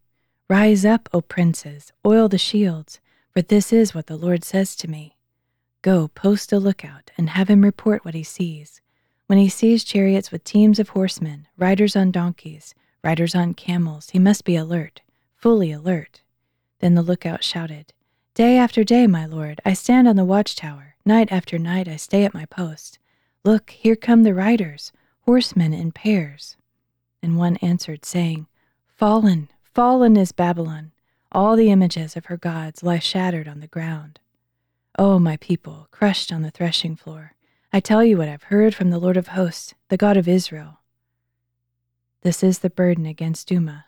Rise 0.50 0.84
up, 0.84 1.08
O 1.14 1.22
princes, 1.22 1.94
oil 2.04 2.28
the 2.28 2.36
shields, 2.36 3.00
for 3.30 3.40
this 3.40 3.72
is 3.72 3.94
what 3.94 4.06
the 4.06 4.18
Lord 4.18 4.44
says 4.44 4.76
to 4.76 4.90
me. 4.90 5.16
Go, 5.80 6.08
post 6.08 6.52
a 6.52 6.58
lookout, 6.58 7.10
and 7.16 7.30
have 7.30 7.48
him 7.48 7.62
report 7.62 8.04
what 8.04 8.12
he 8.12 8.22
sees. 8.22 8.82
When 9.28 9.38
he 9.38 9.48
sees 9.48 9.82
chariots 9.82 10.30
with 10.30 10.44
teams 10.44 10.78
of 10.78 10.90
horsemen, 10.90 11.46
riders 11.56 11.96
on 11.96 12.10
donkeys, 12.10 12.74
riders 13.02 13.34
on 13.34 13.54
camels, 13.54 14.10
he 14.10 14.18
must 14.18 14.44
be 14.44 14.56
alert, 14.56 15.00
fully 15.34 15.72
alert. 15.72 16.20
Then 16.80 16.96
the 16.96 17.02
lookout 17.02 17.42
shouted, 17.42 17.94
Day 18.34 18.56
after 18.56 18.84
day, 18.84 19.08
my 19.08 19.26
lord, 19.26 19.60
I 19.64 19.72
stand 19.72 20.06
on 20.06 20.14
the 20.14 20.24
watchtower. 20.24 20.94
Night 21.04 21.32
after 21.32 21.58
night, 21.58 21.88
I 21.88 21.96
stay 21.96 22.24
at 22.24 22.32
my 22.32 22.46
post. 22.46 23.00
Look, 23.44 23.70
here 23.70 23.96
come 23.96 24.22
the 24.22 24.34
riders, 24.34 24.92
horsemen 25.22 25.74
in 25.74 25.90
pairs. 25.90 26.56
And 27.22 27.36
one 27.36 27.56
answered, 27.56 28.04
saying, 28.04 28.46
Fallen, 28.96 29.48
fallen 29.64 30.16
is 30.16 30.30
Babylon. 30.30 30.92
All 31.32 31.56
the 31.56 31.70
images 31.70 32.16
of 32.16 32.26
her 32.26 32.36
gods 32.36 32.84
lie 32.84 33.00
shattered 33.00 33.48
on 33.48 33.58
the 33.58 33.66
ground. 33.66 34.20
O 34.96 35.12
oh, 35.12 35.18
my 35.18 35.36
people, 35.38 35.88
crushed 35.90 36.32
on 36.32 36.42
the 36.42 36.50
threshing 36.50 36.94
floor, 36.94 37.34
I 37.72 37.80
tell 37.80 38.04
you 38.04 38.16
what 38.16 38.28
I've 38.28 38.44
heard 38.44 38.74
from 38.74 38.90
the 38.90 38.98
Lord 38.98 39.16
of 39.16 39.28
hosts, 39.28 39.74
the 39.88 39.96
God 39.96 40.16
of 40.16 40.28
Israel. 40.28 40.80
This 42.22 42.44
is 42.44 42.60
the 42.60 42.70
burden 42.70 43.06
against 43.06 43.48
Duma. 43.48 43.86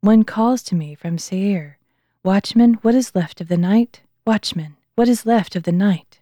One 0.00 0.24
calls 0.24 0.62
to 0.64 0.74
me 0.74 0.94
from 0.94 1.18
Seir, 1.18 1.78
Watchman, 2.22 2.74
what 2.82 2.94
is 2.94 3.14
left 3.14 3.40
of 3.40 3.48
the 3.48 3.56
night? 3.56 4.02
Watchman, 4.26 4.76
what 4.94 5.08
is 5.08 5.24
left 5.24 5.56
of 5.56 5.62
the 5.62 5.72
night? 5.72 6.18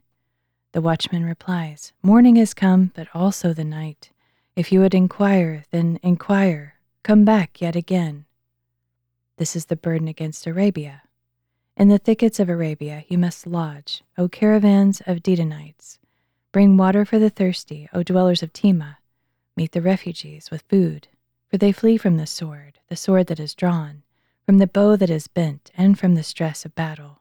The 0.70 0.80
watchman 0.80 1.24
replies, 1.24 1.92
Morning 2.04 2.36
has 2.36 2.54
come, 2.54 2.92
but 2.94 3.08
also 3.12 3.52
the 3.52 3.64
night. 3.64 4.10
If 4.54 4.70
you 4.70 4.78
would 4.78 4.94
inquire, 4.94 5.64
then 5.72 5.98
inquire. 6.04 6.74
Come 7.02 7.24
back 7.24 7.60
yet 7.60 7.74
again. 7.74 8.26
This 9.38 9.56
is 9.56 9.66
the 9.66 9.74
burden 9.74 10.06
against 10.06 10.46
Arabia. 10.46 11.02
In 11.76 11.88
the 11.88 11.98
thickets 11.98 12.38
of 12.38 12.48
Arabia 12.48 13.02
you 13.08 13.18
must 13.18 13.44
lodge, 13.44 14.04
O 14.16 14.28
caravans 14.28 15.02
of 15.04 15.20
Dedanites. 15.20 15.98
Bring 16.52 16.76
water 16.76 17.04
for 17.04 17.18
the 17.18 17.28
thirsty, 17.28 17.88
O 17.92 18.04
dwellers 18.04 18.44
of 18.44 18.52
Tema. 18.52 18.98
Meet 19.56 19.72
the 19.72 19.82
refugees 19.82 20.48
with 20.48 20.62
food, 20.70 21.08
for 21.50 21.58
they 21.58 21.72
flee 21.72 21.96
from 21.96 22.18
the 22.18 22.26
sword, 22.28 22.78
the 22.88 22.94
sword 22.94 23.26
that 23.26 23.40
is 23.40 23.52
drawn, 23.52 24.04
from 24.48 24.56
the 24.56 24.66
bow 24.66 24.96
that 24.96 25.10
is 25.10 25.28
bent, 25.28 25.70
and 25.76 25.98
from 25.98 26.14
the 26.14 26.22
stress 26.22 26.64
of 26.64 26.74
battle. 26.74 27.20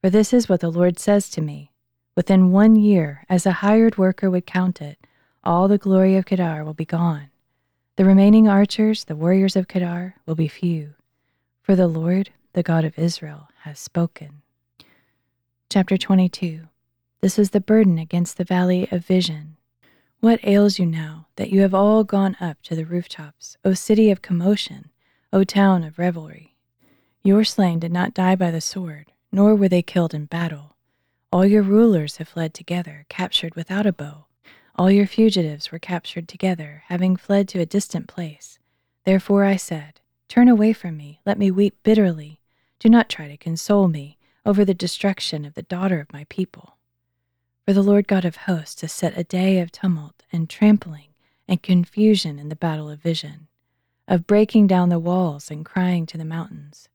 For 0.00 0.08
this 0.08 0.32
is 0.32 0.48
what 0.48 0.60
the 0.60 0.70
Lord 0.70 0.96
says 0.96 1.28
to 1.30 1.40
me 1.40 1.72
Within 2.14 2.52
one 2.52 2.76
year, 2.76 3.24
as 3.28 3.44
a 3.44 3.58
hired 3.58 3.98
worker 3.98 4.30
would 4.30 4.46
count 4.46 4.80
it, 4.80 4.98
all 5.42 5.66
the 5.66 5.78
glory 5.78 6.16
of 6.16 6.26
Kedar 6.26 6.62
will 6.62 6.74
be 6.74 6.84
gone. 6.84 7.30
The 7.96 8.04
remaining 8.04 8.46
archers, 8.46 9.02
the 9.02 9.16
warriors 9.16 9.56
of 9.56 9.66
Kedar, 9.66 10.14
will 10.26 10.36
be 10.36 10.46
few. 10.46 10.94
For 11.60 11.74
the 11.74 11.88
Lord, 11.88 12.30
the 12.52 12.62
God 12.62 12.84
of 12.84 12.96
Israel, 12.96 13.48
has 13.62 13.80
spoken. 13.80 14.42
Chapter 15.68 15.96
22 15.96 16.68
This 17.20 17.36
is 17.36 17.50
the 17.50 17.60
burden 17.60 17.98
against 17.98 18.36
the 18.36 18.44
valley 18.44 18.86
of 18.92 19.04
vision. 19.04 19.56
What 20.20 20.38
ails 20.44 20.78
you 20.78 20.86
now 20.86 21.26
that 21.34 21.50
you 21.50 21.62
have 21.62 21.74
all 21.74 22.04
gone 22.04 22.36
up 22.40 22.62
to 22.62 22.76
the 22.76 22.86
rooftops, 22.86 23.56
O 23.64 23.74
city 23.74 24.12
of 24.12 24.22
commotion, 24.22 24.90
O 25.30 25.44
town 25.44 25.84
of 25.84 25.98
revelry? 25.98 26.54
Your 27.22 27.44
slain 27.44 27.78
did 27.78 27.92
not 27.92 28.14
die 28.14 28.34
by 28.34 28.50
the 28.50 28.62
sword, 28.62 29.12
nor 29.30 29.54
were 29.54 29.68
they 29.68 29.82
killed 29.82 30.14
in 30.14 30.24
battle. 30.24 30.76
All 31.30 31.44
your 31.44 31.62
rulers 31.62 32.16
have 32.16 32.28
fled 32.28 32.54
together, 32.54 33.04
captured 33.10 33.54
without 33.54 33.84
a 33.84 33.92
bow. 33.92 34.24
All 34.76 34.90
your 34.90 35.06
fugitives 35.06 35.70
were 35.70 35.78
captured 35.78 36.28
together, 36.28 36.84
having 36.86 37.14
fled 37.14 37.46
to 37.48 37.60
a 37.60 37.66
distant 37.66 38.06
place. 38.06 38.58
Therefore 39.04 39.44
I 39.44 39.56
said, 39.56 40.00
Turn 40.28 40.48
away 40.48 40.72
from 40.72 40.96
me, 40.96 41.20
let 41.26 41.38
me 41.38 41.50
weep 41.50 41.76
bitterly. 41.82 42.40
Do 42.78 42.88
not 42.88 43.10
try 43.10 43.28
to 43.28 43.36
console 43.36 43.88
me 43.88 44.16
over 44.46 44.64
the 44.64 44.72
destruction 44.72 45.44
of 45.44 45.52
the 45.52 45.62
daughter 45.62 46.00
of 46.00 46.10
my 46.10 46.24
people. 46.30 46.78
For 47.66 47.74
the 47.74 47.82
Lord 47.82 48.08
God 48.08 48.24
of 48.24 48.36
hosts 48.36 48.80
has 48.80 48.92
set 48.92 49.18
a 49.18 49.24
day 49.24 49.60
of 49.60 49.72
tumult 49.72 50.22
and 50.32 50.48
trampling 50.48 51.08
and 51.46 51.62
confusion 51.62 52.38
in 52.38 52.48
the 52.48 52.56
battle 52.56 52.88
of 52.88 53.02
vision, 53.02 53.47
of 54.08 54.26
breaking 54.26 54.66
down 54.66 54.88
the 54.88 54.98
walls 54.98 55.50
and 55.50 55.64
crying 55.64 56.06
to 56.06 56.18
the 56.18 56.24
mountains. 56.24 56.88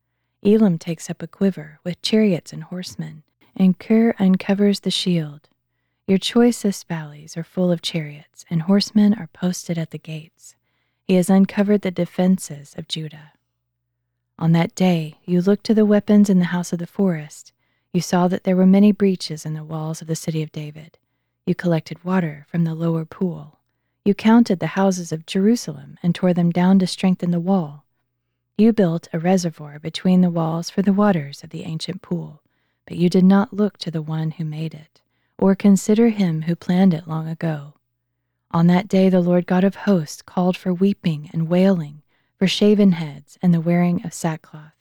Elam 0.45 0.77
takes 0.77 1.09
up 1.09 1.21
a 1.21 1.27
quiver 1.27 1.79
with 1.85 2.01
chariots 2.01 2.51
and 2.51 2.63
horsemen, 2.63 3.23
and 3.55 3.79
Kir 3.79 4.13
uncovers 4.19 4.81
the 4.81 4.91
shield. 4.91 5.47
Your 6.05 6.17
choicest 6.17 6.89
valleys 6.89 7.37
are 7.37 7.43
full 7.45 7.71
of 7.71 7.81
chariots, 7.81 8.43
and 8.49 8.63
horsemen 8.63 9.13
are 9.13 9.29
posted 9.31 9.77
at 9.77 9.91
the 9.91 9.97
gates. 9.97 10.57
He 11.05 11.13
has 11.13 11.29
uncovered 11.29 11.83
the 11.83 11.91
defenses 11.91 12.75
of 12.77 12.89
Judah. 12.89 13.31
On 14.37 14.51
that 14.51 14.75
day 14.75 15.15
you 15.23 15.39
looked 15.39 15.65
to 15.67 15.73
the 15.73 15.85
weapons 15.85 16.29
in 16.29 16.39
the 16.39 16.45
house 16.45 16.73
of 16.73 16.79
the 16.79 16.87
forest 16.87 17.53
you 17.93 18.01
saw 18.01 18.27
that 18.27 18.43
there 18.43 18.55
were 18.55 18.65
many 18.65 18.91
breaches 18.91 19.45
in 19.45 19.53
the 19.53 19.63
walls 19.63 20.01
of 20.01 20.07
the 20.07 20.15
city 20.15 20.41
of 20.41 20.51
David. 20.51 20.97
You 21.45 21.53
collected 21.53 22.03
water 22.03 22.47
from 22.49 22.63
the 22.63 22.73
lower 22.73 23.05
pool. 23.05 23.59
You 24.05 24.13
counted 24.13 24.59
the 24.59 24.67
houses 24.67 25.13
of 25.13 25.25
Jerusalem 25.25 25.97
and 26.03 26.13
tore 26.13 26.33
them 26.33 26.51
down 26.51 26.77
to 26.79 26.87
strengthen 26.87 27.31
the 27.31 27.39
wall. 27.39 27.85
You 28.57 28.73
built 28.73 29.07
a 29.13 29.19
reservoir 29.19 29.79
between 29.79 30.19
the 30.19 30.29
walls 30.29 30.69
for 30.69 30.81
the 30.81 30.91
waters 30.91 31.41
of 31.41 31.51
the 31.51 31.63
ancient 31.63 32.01
pool, 32.01 32.41
but 32.85 32.97
you 32.97 33.09
did 33.09 33.23
not 33.23 33.53
look 33.53 33.77
to 33.77 33.91
the 33.91 34.01
one 34.01 34.31
who 34.31 34.43
made 34.43 34.73
it, 34.73 34.99
or 35.39 35.55
consider 35.55 36.09
him 36.09 36.43
who 36.43 36.55
planned 36.55 36.93
it 36.93 37.07
long 37.07 37.29
ago. 37.29 37.75
On 38.51 38.67
that 38.67 38.89
day, 38.89 39.07
the 39.07 39.21
Lord 39.21 39.47
God 39.47 39.63
of 39.63 39.75
hosts 39.75 40.21
called 40.21 40.57
for 40.57 40.73
weeping 40.73 41.29
and 41.31 41.47
wailing, 41.47 42.01
for 42.37 42.45
shaven 42.45 42.91
heads 42.91 43.37
and 43.41 43.53
the 43.53 43.61
wearing 43.61 44.05
of 44.05 44.13
sackcloth. 44.13 44.73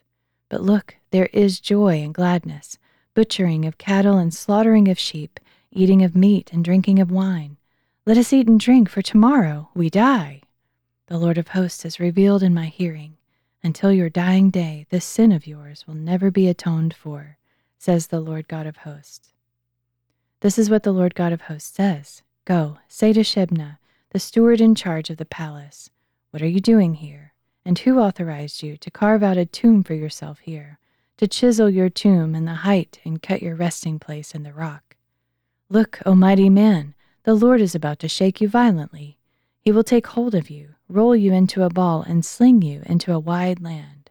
But 0.49 0.63
look, 0.63 0.97
there 1.13 1.31
is 1.33 1.61
joy 1.61 2.03
and 2.03 2.13
gladness 2.13 2.77
butchering 3.15 3.67
of 3.67 3.79
cattle 3.79 4.19
and 4.19 4.35
slaughtering 4.35 4.89
of 4.89 4.99
sheep, 4.99 5.39
eating 5.71 6.03
of 6.03 6.17
meat 6.17 6.53
and 6.53 6.65
drinking 6.65 6.99
of 6.99 7.11
wine. 7.11 7.57
Let 8.05 8.19
us 8.19 8.33
eat 8.33 8.49
and 8.49 8.59
drink, 8.59 8.89
for 8.89 9.03
tomorrow 9.03 9.71
we 9.75 9.89
die. 9.89 10.43
The 11.07 11.19
Lord 11.19 11.39
of 11.39 11.49
hosts 11.49 11.83
has 11.85 12.01
revealed 12.01 12.43
in 12.43 12.53
my 12.53 12.67
hearing, 12.67 13.17
until 13.63 13.93
your 13.93 14.09
dying 14.09 14.51
day, 14.51 14.87
this 14.91 15.05
sin 15.05 15.33
of 15.33 15.47
yours 15.47 15.87
will 15.87 15.95
never 15.95 16.31
be 16.31 16.49
atoned 16.49 16.95
for, 16.95 17.39
says 17.79 18.09
the 18.09 18.21
Lord 18.21 18.49
God 18.49 18.67
of 18.67 18.79
hosts. 18.79 19.33
This 20.41 20.59
is 20.59 20.69
what 20.69 20.83
the 20.83 20.93
Lord 20.93 21.15
God 21.15 21.33
of 21.33 21.43
hosts 21.43 21.75
says 21.75 22.23
Go, 22.45 22.79
say 22.89 23.13
to 23.13 23.21
Shebna, 23.21 23.79
the 24.11 24.19
steward 24.19 24.61
in 24.61 24.75
charge 24.75 25.11
of 25.11 25.17
the 25.17 25.25
palace, 25.25 25.91
What 26.31 26.43
are 26.43 26.49
you 26.49 26.61
doing 26.61 26.95
here? 26.95 27.35
And 27.65 27.79
who 27.79 28.01
authorized 28.01 28.63
you 28.63 28.77
to 28.79 28.91
carve 28.91 29.23
out 29.23 29.37
a 29.37 29.47
tomb 29.47 29.85
for 29.85 29.95
yourself 29.95 30.41
here? 30.41 30.79
to 31.23 31.29
chisel 31.29 31.71
your 31.71 31.89
tomb 31.89 32.35
in 32.35 32.47
the 32.47 32.53
height 32.67 32.99
and 33.05 33.23
cut 33.23 33.41
your 33.43 33.55
resting 33.55 33.97
place 34.01 34.35
in 34.35 34.43
the 34.43 34.53
rock. 34.53 34.97
Look, 35.69 36.01
O 36.05 36.17
mighty 36.17 36.51
man, 36.51 36.95
the 37.25 37.35
Lord 37.35 37.61
is 37.61 37.75
about 37.75 37.99
to 38.01 38.09
shake 38.09 38.41
you 38.41 38.49
violently. 38.49 39.19
He 39.61 39.71
will 39.71 39.85
take 39.85 40.09
hold 40.09 40.35
of 40.35 40.51
you, 40.51 40.75
roll 40.89 41.15
you 41.15 41.33
into 41.33 41.63
a 41.63 41.71
ball, 41.71 42.03
and 42.03 42.25
sling 42.25 42.63
you 42.63 42.83
into 42.87 43.13
a 43.13 43.19
wide 43.19 43.61
land. 43.61 44.11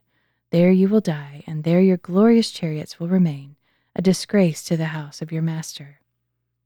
There 0.52 0.72
you 0.72 0.88
will 0.88 1.02
die, 1.02 1.44
and 1.46 1.64
there 1.64 1.82
your 1.82 1.98
glorious 1.98 2.52
chariots 2.52 3.00
will 3.00 3.08
remain, 3.08 3.56
a 3.96 4.02
disgrace 4.02 4.64
to 4.66 4.78
the 4.78 4.86
house 4.86 5.22
of 5.22 5.32
your 5.32 5.42
master. 5.42 6.00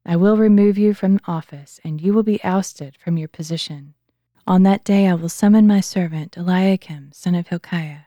I 0.05 0.15
will 0.15 0.37
remove 0.37 0.77
you 0.77 0.93
from 0.93 1.19
office, 1.25 1.79
and 1.83 1.99
you 1.99 2.13
will 2.13 2.23
be 2.23 2.43
ousted 2.43 2.95
from 2.97 3.17
your 3.17 3.27
position. 3.27 3.95
On 4.45 4.63
that 4.63 4.83
day 4.83 5.07
I 5.07 5.15
will 5.15 5.29
summon 5.29 5.65
my 5.65 5.79
servant 5.79 6.37
Eliakim, 6.37 7.11
son 7.13 7.33
of 7.33 7.47
Hilkiah 7.47 8.05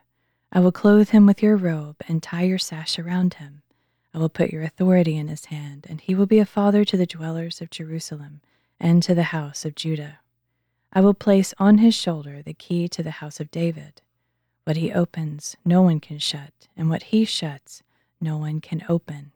I 0.50 0.60
will 0.60 0.72
clothe 0.72 1.10
him 1.10 1.26
with 1.26 1.42
your 1.42 1.56
robe 1.56 1.96
and 2.08 2.22
tie 2.22 2.44
your 2.44 2.58
sash 2.58 2.98
around 2.98 3.34
him. 3.34 3.62
I 4.18 4.20
will 4.20 4.28
put 4.28 4.50
your 4.50 4.64
authority 4.64 5.16
in 5.16 5.28
his 5.28 5.44
hand, 5.44 5.86
and 5.88 6.00
he 6.00 6.12
will 6.12 6.26
be 6.26 6.40
a 6.40 6.44
father 6.44 6.84
to 6.84 6.96
the 6.96 7.06
dwellers 7.06 7.60
of 7.60 7.70
Jerusalem 7.70 8.40
and 8.80 9.00
to 9.04 9.14
the 9.14 9.30
house 9.30 9.64
of 9.64 9.76
Judah. 9.76 10.18
I 10.92 11.02
will 11.02 11.14
place 11.14 11.54
on 11.60 11.78
his 11.78 11.94
shoulder 11.94 12.42
the 12.42 12.52
key 12.52 12.88
to 12.88 13.02
the 13.04 13.12
house 13.22 13.38
of 13.38 13.52
David. 13.52 14.02
What 14.64 14.76
he 14.76 14.92
opens, 14.92 15.56
no 15.64 15.82
one 15.82 16.00
can 16.00 16.18
shut, 16.18 16.66
and 16.76 16.90
what 16.90 17.04
he 17.04 17.24
shuts, 17.24 17.84
no 18.20 18.36
one 18.36 18.60
can 18.60 18.84
open. 18.88 19.30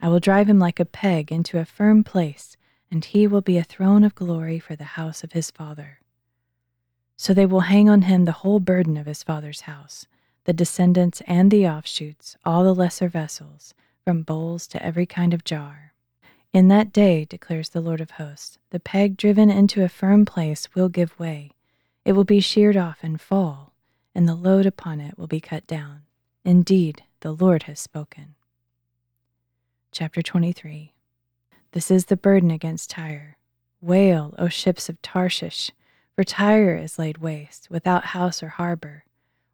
I 0.00 0.08
will 0.08 0.18
drive 0.18 0.48
him 0.48 0.58
like 0.58 0.80
a 0.80 0.84
peg 0.84 1.30
into 1.30 1.60
a 1.60 1.64
firm 1.64 2.02
place, 2.02 2.56
and 2.90 3.04
he 3.04 3.28
will 3.28 3.42
be 3.42 3.58
a 3.58 3.62
throne 3.62 4.02
of 4.02 4.16
glory 4.16 4.58
for 4.58 4.74
the 4.74 4.98
house 4.98 5.22
of 5.22 5.34
his 5.34 5.52
father. 5.52 6.00
So 7.16 7.32
they 7.32 7.46
will 7.46 7.60
hang 7.60 7.88
on 7.88 8.02
him 8.02 8.24
the 8.24 8.42
whole 8.42 8.58
burden 8.58 8.96
of 8.96 9.06
his 9.06 9.22
father's 9.22 9.60
house 9.60 10.08
the 10.46 10.52
descendants 10.52 11.22
and 11.28 11.52
the 11.52 11.68
offshoots, 11.68 12.36
all 12.44 12.64
the 12.64 12.74
lesser 12.74 13.08
vessels, 13.08 13.72
from 14.04 14.22
bowls 14.22 14.66
to 14.68 14.82
every 14.82 15.06
kind 15.06 15.34
of 15.34 15.44
jar. 15.44 15.92
In 16.52 16.68
that 16.68 16.92
day, 16.92 17.24
declares 17.24 17.68
the 17.68 17.80
Lord 17.80 18.00
of 18.00 18.12
hosts, 18.12 18.58
the 18.70 18.80
peg 18.80 19.16
driven 19.16 19.50
into 19.50 19.84
a 19.84 19.88
firm 19.88 20.24
place 20.24 20.74
will 20.74 20.88
give 20.88 21.18
way. 21.18 21.52
It 22.04 22.12
will 22.12 22.24
be 22.24 22.40
sheared 22.40 22.76
off 22.76 22.98
and 23.02 23.20
fall, 23.20 23.72
and 24.14 24.28
the 24.28 24.34
load 24.34 24.66
upon 24.66 25.00
it 25.00 25.16
will 25.16 25.28
be 25.28 25.40
cut 25.40 25.66
down. 25.66 26.02
Indeed, 26.44 27.04
the 27.20 27.32
Lord 27.32 27.64
has 27.64 27.78
spoken. 27.78 28.34
Chapter 29.92 30.22
23 30.22 30.92
This 31.72 31.90
is 31.90 32.06
the 32.06 32.16
burden 32.16 32.50
against 32.50 32.90
Tyre. 32.90 33.36
Wail, 33.80 34.34
O 34.38 34.48
ships 34.48 34.88
of 34.88 35.00
Tarshish, 35.02 35.70
for 36.16 36.24
Tyre 36.24 36.76
is 36.76 36.98
laid 36.98 37.18
waste, 37.18 37.68
without 37.70 38.06
house 38.06 38.42
or 38.42 38.48
harbor. 38.48 39.04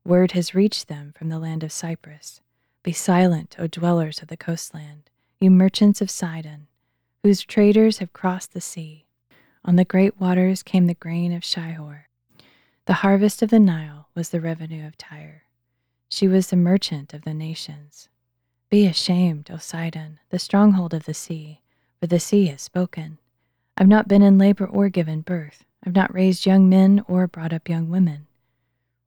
Word 0.04 0.32
has 0.32 0.54
reached 0.54 0.88
them 0.88 1.12
from 1.16 1.28
the 1.28 1.38
land 1.38 1.62
of 1.62 1.72
Cyprus. 1.72 2.40
Be 2.86 2.92
silent, 2.92 3.56
O 3.58 3.66
dwellers 3.66 4.22
of 4.22 4.28
the 4.28 4.36
coastland, 4.36 5.10
you 5.40 5.50
merchants 5.50 6.00
of 6.00 6.08
Sidon, 6.08 6.68
whose 7.24 7.42
traders 7.42 7.98
have 7.98 8.12
crossed 8.12 8.52
the 8.52 8.60
sea. 8.60 9.06
On 9.64 9.74
the 9.74 9.84
great 9.84 10.20
waters 10.20 10.62
came 10.62 10.86
the 10.86 10.94
grain 10.94 11.32
of 11.32 11.42
Shihor. 11.42 12.06
The 12.84 13.02
harvest 13.02 13.42
of 13.42 13.50
the 13.50 13.58
Nile 13.58 14.08
was 14.14 14.28
the 14.28 14.40
revenue 14.40 14.86
of 14.86 14.96
Tyre. 14.96 15.42
She 16.08 16.28
was 16.28 16.46
the 16.46 16.56
merchant 16.56 17.12
of 17.12 17.22
the 17.22 17.34
nations. 17.34 18.08
Be 18.70 18.86
ashamed, 18.86 19.50
O 19.50 19.56
Sidon, 19.56 20.20
the 20.30 20.38
stronghold 20.38 20.94
of 20.94 21.06
the 21.06 21.12
sea, 21.14 21.62
for 21.98 22.06
the 22.06 22.20
sea 22.20 22.46
has 22.46 22.62
spoken. 22.62 23.18
I've 23.76 23.88
not 23.88 24.06
been 24.06 24.22
in 24.22 24.38
labor 24.38 24.64
or 24.64 24.90
given 24.90 25.22
birth. 25.22 25.64
I've 25.84 25.96
not 25.96 26.14
raised 26.14 26.46
young 26.46 26.68
men 26.68 27.04
or 27.08 27.26
brought 27.26 27.52
up 27.52 27.68
young 27.68 27.90
women. 27.90 28.28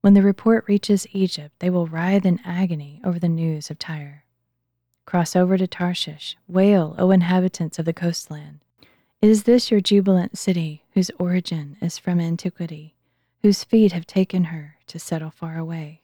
When 0.02 0.14
the 0.14 0.24
report 0.24 0.64
reaches 0.66 1.08
Egypt, 1.12 1.60
they 1.60 1.70
will 1.70 1.86
writhe 1.86 2.26
in 2.26 2.40
agony 2.46 3.02
over 3.04 3.20
the 3.20 3.28
news 3.28 3.70
of 3.70 3.78
Tyre. 3.78 4.24
Cross 5.06 5.36
over 5.36 5.58
to 5.58 5.68
Tarshish, 5.68 6.38
wail, 6.48 6.96
O 6.98 7.12
inhabitants 7.12 7.80
of 7.80 7.84
the 7.84 7.92
coastland. 7.92 8.62
Is 9.22 9.44
this 9.44 9.70
your 9.70 9.82
jubilant 9.82 10.38
city, 10.38 10.86
whose 10.94 11.12
origin 11.20 11.76
is 11.82 11.98
from 11.98 12.22
antiquity, 12.22 12.96
whose 13.42 13.66
feet 13.66 13.92
have 13.92 14.08
taken 14.08 14.46
her 14.46 14.78
to 14.88 15.00
settle 15.00 15.32
far 15.32 15.58
away? 15.58 16.04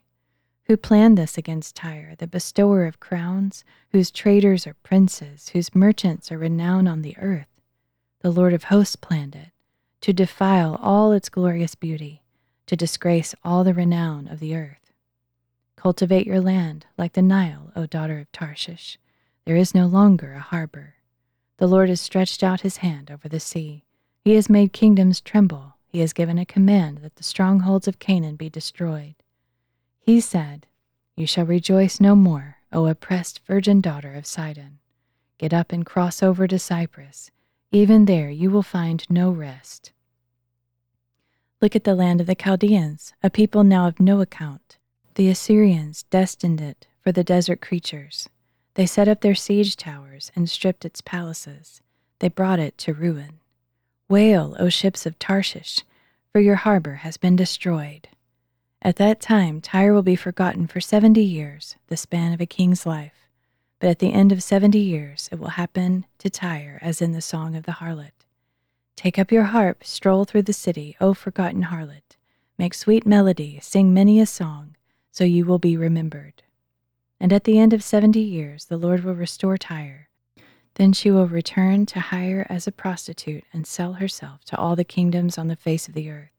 Who 0.65 0.75
planned 0.75 1.17
this 1.17 1.37
against 1.37 1.77
Tyre, 1.77 2.15
the 2.17 2.27
bestower 2.27 2.85
of 2.85 2.99
crowns, 2.99 3.63
whose 3.91 4.11
traders 4.11 4.67
are 4.67 4.75
princes, 4.83 5.49
whose 5.49 5.73
merchants 5.73 6.33
are 6.33 6.37
renowned 6.37 6.89
on 6.89 7.01
the 7.01 7.17
earth? 7.17 7.61
The 8.19 8.31
Lord 8.31 8.53
of 8.53 8.65
hosts 8.65 8.97
planned 8.97 9.35
it, 9.35 9.51
to 10.01 10.11
defile 10.11 10.75
all 10.81 11.13
its 11.13 11.29
glorious 11.29 11.75
beauty 11.75 12.23
to 12.67 12.75
disgrace 12.75 13.35
all 13.43 13.63
the 13.63 13.73
renown 13.73 14.27
of 14.27 14.39
the 14.39 14.55
earth. 14.55 14.91
Cultivate 15.75 16.25
your 16.25 16.41
land 16.41 16.85
like 16.97 17.13
the 17.13 17.21
Nile, 17.21 17.71
O 17.75 17.85
daughter 17.85 18.19
of 18.19 18.31
Tarshish. 18.31 18.97
There 19.45 19.55
is 19.55 19.75
no 19.75 19.85
longer 19.85 20.33
a 20.33 20.39
harbor. 20.39 20.95
The 21.57 21.67
Lord 21.67 21.89
has 21.89 22.01
stretched 22.01 22.43
out 22.43 22.61
his 22.61 22.77
hand 22.77 23.11
over 23.11 23.29
the 23.29 23.39
sea. 23.39 23.85
He 24.23 24.33
has 24.35 24.49
made 24.49 24.73
kingdoms 24.73 25.21
tremble. 25.21 25.75
He 25.87 25.99
has 25.99 26.11
given 26.11 26.37
a 26.39 26.45
command 26.45 26.97
that 26.99 27.15
the 27.15 27.23
strongholds 27.23 27.87
of 27.87 27.99
Canaan 27.99 28.35
be 28.35 28.49
destroyed. 28.49 29.15
He 29.99 30.19
said, 30.19 30.65
You 31.15 31.27
shall 31.27 31.45
rejoice 31.45 32.01
no 32.01 32.15
more, 32.15 32.57
O 32.73 32.87
oppressed 32.87 33.41
virgin 33.45 33.81
daughter 33.81 34.13
of 34.13 34.25
Sidon. 34.25 34.79
Get 35.37 35.53
up 35.53 35.71
and 35.71 35.85
cross 35.85 36.23
over 36.23 36.47
to 36.47 36.57
Cyprus. 36.57 37.29
Even 37.71 38.05
there 38.05 38.29
you 38.29 38.49
will 38.49 38.63
find 38.63 39.05
no 39.09 39.29
rest. 39.29 39.91
Look 41.65 41.75
at 41.75 41.83
the 41.83 41.95
land 41.95 42.21
of 42.21 42.27
the 42.27 42.35
Chaldeans, 42.35 43.15
a 43.23 43.31
people 43.31 43.63
now 43.63 43.87
of 43.87 43.99
no 43.99 44.21
account. 44.21 44.77
The 45.15 45.29
Assyrians 45.29 46.03
destined 46.11 46.61
it 46.61 46.85
for 47.01 47.11
the 47.11 47.23
desert 47.23 47.59
creatures. 47.59 48.29
They 48.75 48.85
set 48.85 49.07
up 49.07 49.21
their 49.21 49.33
siege 49.33 49.75
towers 49.75 50.31
and 50.35 50.47
stripped 50.47 50.85
its 50.85 51.01
palaces. 51.01 51.81
They 52.19 52.29
brought 52.29 52.59
it 52.59 52.77
to 52.77 52.93
ruin. 52.93 53.39
Wail, 54.07 54.55
O 54.59 54.69
ships 54.69 55.07
of 55.07 55.17
Tarshish, 55.17 55.79
for 56.31 56.39
your 56.39 56.57
harbor 56.57 56.97
has 56.97 57.17
been 57.17 57.35
destroyed. 57.35 58.09
At 58.83 58.97
that 58.97 59.19
time, 59.19 59.59
Tyre 59.59 59.91
will 59.91 60.03
be 60.03 60.15
forgotten 60.15 60.67
for 60.67 60.79
seventy 60.79 61.23
years, 61.23 61.77
the 61.87 61.97
span 61.97 62.31
of 62.31 62.41
a 62.41 62.45
king's 62.45 62.85
life. 62.85 63.27
But 63.79 63.89
at 63.89 63.97
the 63.97 64.13
end 64.13 64.31
of 64.31 64.43
seventy 64.43 64.81
years, 64.81 65.29
it 65.31 65.39
will 65.39 65.57
happen 65.57 66.05
to 66.19 66.29
Tyre 66.29 66.77
as 66.83 67.01
in 67.01 67.13
the 67.13 67.23
song 67.23 67.55
of 67.55 67.63
the 67.63 67.71
harlot. 67.81 68.14
Take 68.95 69.19
up 69.19 69.31
your 69.31 69.43
harp, 69.43 69.83
stroll 69.83 70.25
through 70.25 70.43
the 70.43 70.53
city, 70.53 70.95
O 71.01 71.13
forgotten 71.13 71.63
harlot. 71.63 72.15
Make 72.57 72.73
sweet 72.73 73.05
melody, 73.05 73.59
sing 73.61 73.93
many 73.93 74.19
a 74.19 74.25
song, 74.25 74.75
so 75.11 75.23
you 75.23 75.45
will 75.45 75.59
be 75.59 75.75
remembered. 75.75 76.43
And 77.19 77.33
at 77.33 77.43
the 77.43 77.59
end 77.59 77.73
of 77.73 77.83
seventy 77.83 78.21
years, 78.21 78.65
the 78.65 78.77
Lord 78.77 79.03
will 79.03 79.13
restore 79.13 79.57
Tyre. 79.57 80.09
Then 80.75 80.93
she 80.93 81.11
will 81.11 81.27
return 81.27 81.85
to 81.87 81.99
hire 81.99 82.45
as 82.49 82.67
a 82.67 82.71
prostitute 82.71 83.43
and 83.53 83.65
sell 83.65 83.93
herself 83.93 84.43
to 84.45 84.57
all 84.57 84.75
the 84.75 84.83
kingdoms 84.83 85.37
on 85.37 85.47
the 85.47 85.55
face 85.55 85.87
of 85.87 85.93
the 85.93 86.09
earth. 86.09 86.31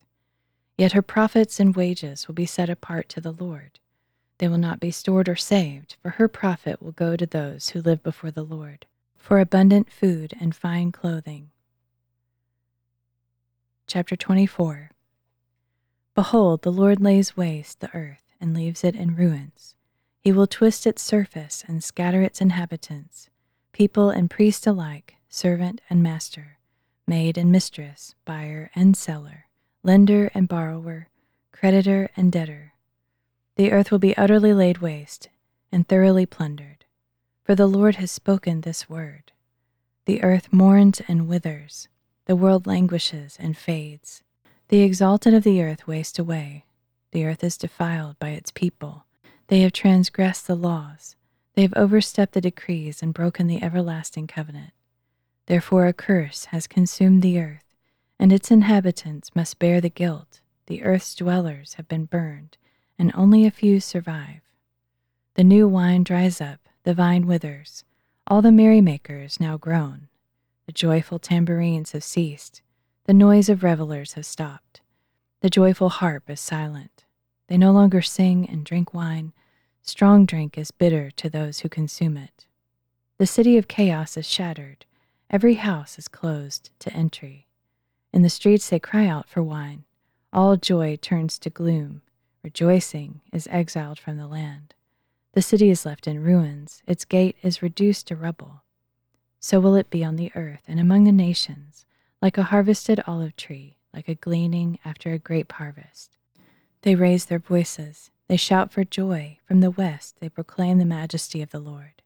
Yet 0.77 0.93
her 0.93 1.03
profits 1.03 1.59
and 1.59 1.75
wages 1.75 2.29
will 2.29 2.35
be 2.35 2.47
set 2.47 2.69
apart 2.69 3.09
to 3.11 3.21
the 3.21 3.33
Lord. 3.33 3.79
They 4.39 4.49
will 4.49 4.59
not 4.59 4.81
be 4.81 4.91
stored 4.91 5.29
or 5.29 5.37
saved, 5.37 5.97
for 6.03 6.11
her 6.11 6.29
profit 6.29 6.83
will 6.83 6.93
go 6.93 7.17
to 7.17 7.25
those 7.25 7.71
who 7.71 7.81
live 7.81 8.03
before 8.03 8.31
the 8.31 8.45
Lord, 8.45 8.85
for 9.17 9.41
abundant 9.41 9.91
food 9.91 10.35
and 10.39 10.55
fine 10.55 10.93
clothing. 10.93 11.51
Chapter 13.89 14.17
24 14.17 14.91
Behold, 16.17 16.63
the 16.63 16.73
Lord 16.73 17.01
lays 17.01 17.37
waste 17.37 17.79
the 17.79 17.95
earth 17.95 18.33
and 18.41 18.53
leaves 18.53 18.83
it 18.83 18.97
in 18.97 19.15
ruins. 19.15 19.77
He 20.21 20.33
will 20.33 20.49
twist 20.49 20.89
its 20.89 21.03
surface 21.03 21.65
and 21.69 21.85
scatter 21.85 22.21
its 22.21 22.41
inhabitants, 22.41 23.31
people 23.73 24.11
and 24.11 24.29
priest 24.29 24.67
alike, 24.67 25.15
servant 25.29 25.81
and 25.89 26.03
master, 26.03 26.59
maid 27.07 27.39
and 27.39 27.53
mistress, 27.53 28.17
buyer 28.25 28.71
and 28.75 28.97
seller 28.97 29.47
lender 29.85 30.33
and 30.35 30.49
borrower, 30.49 31.07
creditor 31.53 32.11
and 32.17 32.33
debtor. 32.33 32.73
The 33.55 33.71
earth 33.71 33.93
will 33.93 34.01
be 34.01 34.17
utterly 34.17 34.53
laid 34.53 34.79
waste 34.79 35.29
and 35.71 35.87
thoroughly 35.87 36.27
plundered. 36.27 36.85
For 37.45 37.55
the 37.55 37.69
Lord 37.69 37.95
has 37.97 38.11
spoken 38.11 38.63
this 38.63 38.91
word. 38.91 39.31
The 40.07 40.25
earth 40.25 40.53
mourns 40.53 41.01
and 41.07 41.29
withers, 41.29 41.87
the 42.27 42.37
world 42.37 42.67
languishes 42.67 43.37
and 43.41 43.57
fades. 43.57 44.23
The 44.69 44.83
exalted 44.83 45.35
of 45.35 45.43
the 45.43 45.63
earth 45.63 45.87
waste 45.87 46.19
away. 46.19 46.65
The 47.13 47.25
earth 47.25 47.43
is 47.43 47.57
defiled 47.57 48.19
by 48.19 48.31
its 48.31 48.51
people. 48.51 49.07
They 49.49 49.61
have 49.61 49.73
transgressed 49.73 50.47
the 50.47 50.55
laws. 50.55 51.17
They 51.55 51.63
have 51.63 51.75
overstepped 51.75 52.35
the 52.35 52.41
decrees 52.41 53.03
and 53.03 53.15
broken 53.15 53.47
the 53.47 53.63
everlasting 53.63 54.27
covenant. 54.27 54.73
Therefore, 55.47 55.87
a 55.87 55.93
curse 55.93 56.47
has 56.47 56.67
consumed 56.67 57.23
the 57.23 57.41
earth 57.41 57.67
and 58.19 58.33
its 58.33 58.51
inhabitants 58.51 59.35
must 59.35 59.59
bear 59.59 59.81
the 59.81 59.91
guilt. 59.91 60.41
The 60.67 60.83
earth's 60.83 61.15
dwellers 61.15 61.75
have 61.75 61.87
been 61.89 62.07
burned, 62.07 62.57
and 62.99 63.13
only 63.15 63.45
a 63.45 63.51
few 63.51 63.81
survive. 63.81 64.41
The 65.35 65.45
new 65.45 65.69
wine 65.69 66.03
dries 66.03 66.41
up, 66.41 66.61
the 66.85 66.95
vine 66.95 67.27
withers, 67.27 67.85
all 68.27 68.43
the 68.43 68.53
merrymakers 68.53 69.39
now 69.39 69.57
groan. 69.57 70.09
The 70.67 70.73
joyful 70.73 71.19
tambourines 71.19 71.93
have 71.93 72.05
ceased, 72.05 72.63
the 73.07 73.15
noise 73.15 73.49
of 73.49 73.63
revelers 73.63 74.15
has 74.15 74.27
stopped. 74.27 74.81
The 75.41 75.49
joyful 75.49 75.91
harp 75.91 76.29
is 76.29 76.41
silent. 76.41 77.05
They 77.47 77.57
no 77.57 77.71
longer 77.71 78.03
sing 78.03 78.49
and 78.51 78.65
drink 78.65 78.93
wine. 78.93 79.33
Strong 79.81 80.27
drink 80.27 80.59
is 80.59 80.73
bitter 80.73 81.13
to 81.13 81.31
those 81.31 81.61
who 81.61 81.69
consume 81.69 82.17
it. 82.17 82.47
The 83.19 83.27
city 83.29 83.57
of 83.57 83.69
chaos 83.69 84.17
is 84.17 84.27
shattered. 84.27 84.87
Every 85.31 85.55
house 85.55 86.01
is 86.01 86.09
closed 86.09 86.71
to 86.81 86.93
entry. 86.93 87.47
In 88.13 88.23
the 88.23 88.29
streets 88.29 88.69
they 88.69 88.81
cry 88.81 89.07
out 89.07 89.29
for 89.29 89.41
wine. 89.41 89.85
All 90.33 90.57
joy 90.57 90.97
turns 90.97 91.39
to 91.39 91.51
gloom. 91.51 92.03
Rejoicing 92.43 93.21
is 93.33 93.47
exiled 93.53 94.01
from 94.01 94.17
the 94.17 94.27
land. 94.27 94.75
The 95.35 95.43
city 95.43 95.71
is 95.71 95.87
left 95.87 96.09
in 96.09 96.25
ruins, 96.25 96.83
its 96.89 97.05
gate 97.05 97.37
is 97.43 97.63
reduced 97.63 98.09
to 98.09 98.17
rubble. 98.17 98.63
So 99.41 99.61
will 99.61 99.75
it 99.75 99.91
be 99.91 100.05
on 100.05 100.17
the 100.17 100.33
earth 100.35 100.63
and 100.67 100.81
among 100.81 101.05
the 101.05 101.13
nations, 101.13 101.85
like 102.21 102.39
a 102.39 102.45
harvested 102.45 103.01
olive 103.07 103.37
tree, 103.37 103.77
like 103.95 104.09
a 104.09 104.15
gleaning 104.15 104.79
after 104.85 105.13
a 105.13 105.19
grape 105.19 105.53
harvest. 105.53 106.17
They 106.83 106.95
raise 106.95 107.27
their 107.27 107.39
voices, 107.39 108.11
they 108.29 108.37
shout 108.37 108.73
for 108.73 108.85
joy. 108.85 109.39
From 109.47 109.61
the 109.61 109.71
west 109.71 110.17
they 110.21 110.29
proclaim 110.29 110.79
the 110.79 110.85
majesty 110.85 111.43
of 111.43 111.51
the 111.51 111.61
Lord. 111.61 112.03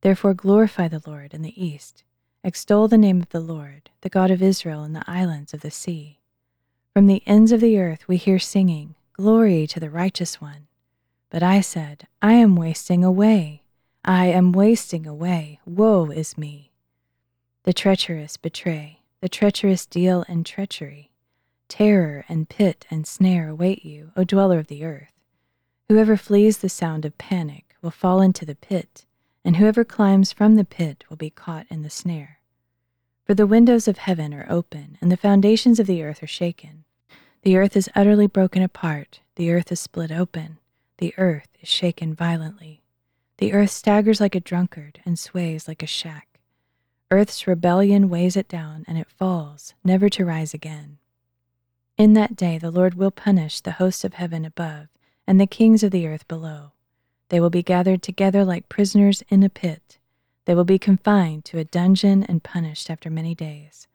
Therefore 0.00 0.34
glorify 0.34 0.88
the 0.88 1.02
Lord 1.06 1.34
in 1.34 1.42
the 1.42 1.62
east 1.62 2.04
Extol 2.42 2.88
the 2.88 2.96
name 2.96 3.20
of 3.20 3.28
the 3.28 3.40
Lord, 3.40 3.90
the 4.00 4.08
God 4.08 4.30
of 4.30 4.42
Israel 4.42 4.82
in 4.82 4.94
the 4.94 5.04
islands 5.06 5.52
of 5.52 5.60
the 5.60 5.70
sea. 5.70 6.20
From 6.94 7.06
the 7.06 7.22
ends 7.26 7.52
of 7.52 7.60
the 7.60 7.78
earth 7.78 8.08
we 8.08 8.16
hear 8.16 8.38
singing, 8.38 8.94
Glory 9.12 9.66
to 9.66 9.78
the 9.78 9.90
righteous 9.90 10.40
one. 10.40 10.66
But 11.28 11.42
I 11.42 11.60
said, 11.60 12.06
I 12.22 12.32
am 12.32 12.56
wasting 12.56 13.04
away. 13.04 13.62
I 14.04 14.26
am 14.26 14.52
wasting 14.52 15.06
away. 15.06 15.60
Woe 15.66 16.10
is 16.10 16.38
me. 16.38 16.72
The 17.64 17.72
treacherous 17.72 18.36
betray, 18.36 19.00
the 19.20 19.28
treacherous 19.28 19.86
deal 19.86 20.24
in 20.28 20.44
treachery. 20.44 21.10
Terror 21.68 22.24
and 22.28 22.48
pit 22.48 22.86
and 22.90 23.06
snare 23.06 23.48
await 23.48 23.84
you, 23.84 24.12
O 24.16 24.24
dweller 24.24 24.58
of 24.58 24.66
the 24.66 24.84
earth. 24.84 25.12
Whoever 25.88 26.16
flees 26.16 26.58
the 26.58 26.68
sound 26.68 27.04
of 27.04 27.18
panic 27.18 27.76
will 27.82 27.90
fall 27.90 28.20
into 28.20 28.44
the 28.44 28.54
pit 28.54 29.04
and 29.44 29.56
whoever 29.56 29.84
climbs 29.84 30.32
from 30.32 30.56
the 30.56 30.64
pit 30.64 31.04
will 31.08 31.16
be 31.16 31.30
caught 31.30 31.66
in 31.70 31.82
the 31.82 31.90
snare. 31.90 32.40
For 33.24 33.34
the 33.34 33.46
windows 33.46 33.86
of 33.88 33.98
heaven 33.98 34.34
are 34.34 34.46
open, 34.50 34.98
and 35.00 35.10
the 35.10 35.16
foundations 35.16 35.78
of 35.78 35.86
the 35.86 36.02
earth 36.02 36.22
are 36.22 36.28
shaken. 36.28 36.84
The 37.42 37.56
earth 37.56 37.76
is 37.76 37.88
utterly 37.94 38.26
broken 38.26 38.62
apart, 38.62 39.20
the 39.36 39.50
earth 39.50 39.72
is 39.72 39.80
split 39.80 40.10
open, 40.10 40.58
the 40.98 41.14
earth 41.16 41.48
is 41.60 41.68
shaken 41.68 42.14
violently. 42.14 42.79
The 43.40 43.54
earth 43.54 43.70
staggers 43.70 44.20
like 44.20 44.34
a 44.34 44.40
drunkard 44.40 45.00
and 45.06 45.18
sways 45.18 45.66
like 45.66 45.82
a 45.82 45.86
shack. 45.86 46.38
Earth's 47.10 47.46
rebellion 47.46 48.10
weighs 48.10 48.36
it 48.36 48.48
down, 48.48 48.84
and 48.86 48.98
it 48.98 49.08
falls, 49.08 49.72
never 49.82 50.10
to 50.10 50.26
rise 50.26 50.52
again. 50.52 50.98
In 51.96 52.12
that 52.12 52.36
day 52.36 52.58
the 52.58 52.70
Lord 52.70 52.96
will 52.96 53.10
punish 53.10 53.62
the 53.62 53.72
hosts 53.72 54.04
of 54.04 54.12
heaven 54.12 54.44
above 54.44 54.88
and 55.26 55.40
the 55.40 55.46
kings 55.46 55.82
of 55.82 55.90
the 55.90 56.06
earth 56.06 56.28
below. 56.28 56.72
They 57.30 57.40
will 57.40 57.48
be 57.48 57.62
gathered 57.62 58.02
together 58.02 58.44
like 58.44 58.68
prisoners 58.68 59.22
in 59.30 59.42
a 59.42 59.48
pit. 59.48 59.96
They 60.44 60.54
will 60.54 60.64
be 60.64 60.78
confined 60.78 61.46
to 61.46 61.58
a 61.58 61.64
dungeon 61.64 62.24
and 62.24 62.42
punished 62.42 62.90
after 62.90 63.08
many 63.08 63.34
days. 63.34 63.88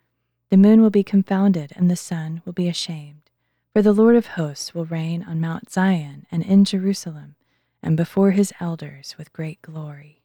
The 0.49 0.57
moon 0.57 0.81
will 0.81 0.89
be 0.89 1.03
confounded, 1.03 1.71
and 1.75 1.91
the 1.91 1.95
sun 1.95 2.41
will 2.45 2.53
be 2.53 2.67
ashamed. 2.67 3.29
For 3.73 3.83
the 3.83 3.93
Lord 3.93 4.15
of 4.15 4.25
hosts 4.25 4.73
will 4.73 4.85
reign 4.85 5.23
on 5.23 5.39
Mount 5.39 5.69
Zion 5.71 6.25
and 6.31 6.41
in 6.41 6.65
Jerusalem, 6.65 7.35
and 7.85 7.95
before 7.95 8.31
his 8.31 8.51
elders 8.59 9.15
with 9.17 9.31
great 9.31 9.61
glory. 9.61 10.23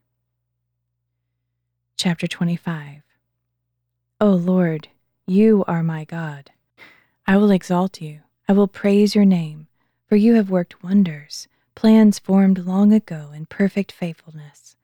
Chapter 1.97 2.27
25 2.27 3.03
O 4.21 4.31
Lord, 4.31 4.89
you 5.27 5.65
are 5.69 5.83
my 5.83 6.05
God. 6.05 6.51
I 7.27 7.37
will 7.37 7.53
exalt 7.53 8.01
you, 8.01 8.23
I 8.49 8.53
will 8.55 8.67
praise 8.67 9.15
your 9.15 9.25
name, 9.25 9.69
for 10.09 10.17
you 10.17 10.35
have 10.35 10.51
worked 10.51 10.83
wonders 10.83 11.47
plans 11.81 12.19
formed 12.19 12.67
long 12.67 12.93
ago 12.93 13.31
in 13.35 13.47
perfect 13.47 13.91
faithfulness. 13.91 14.77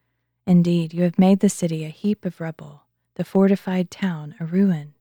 Indeed, 0.47 0.95
you 0.95 1.03
have 1.03 1.19
made 1.19 1.41
the 1.41 1.51
city 1.51 1.85
a 1.85 1.91
heap 1.91 2.25
of 2.25 2.41
rubble, 2.41 2.85
the 3.17 3.25
fortified 3.25 3.91
town 3.91 4.35
a 4.41 4.47
ruin. 4.47 4.95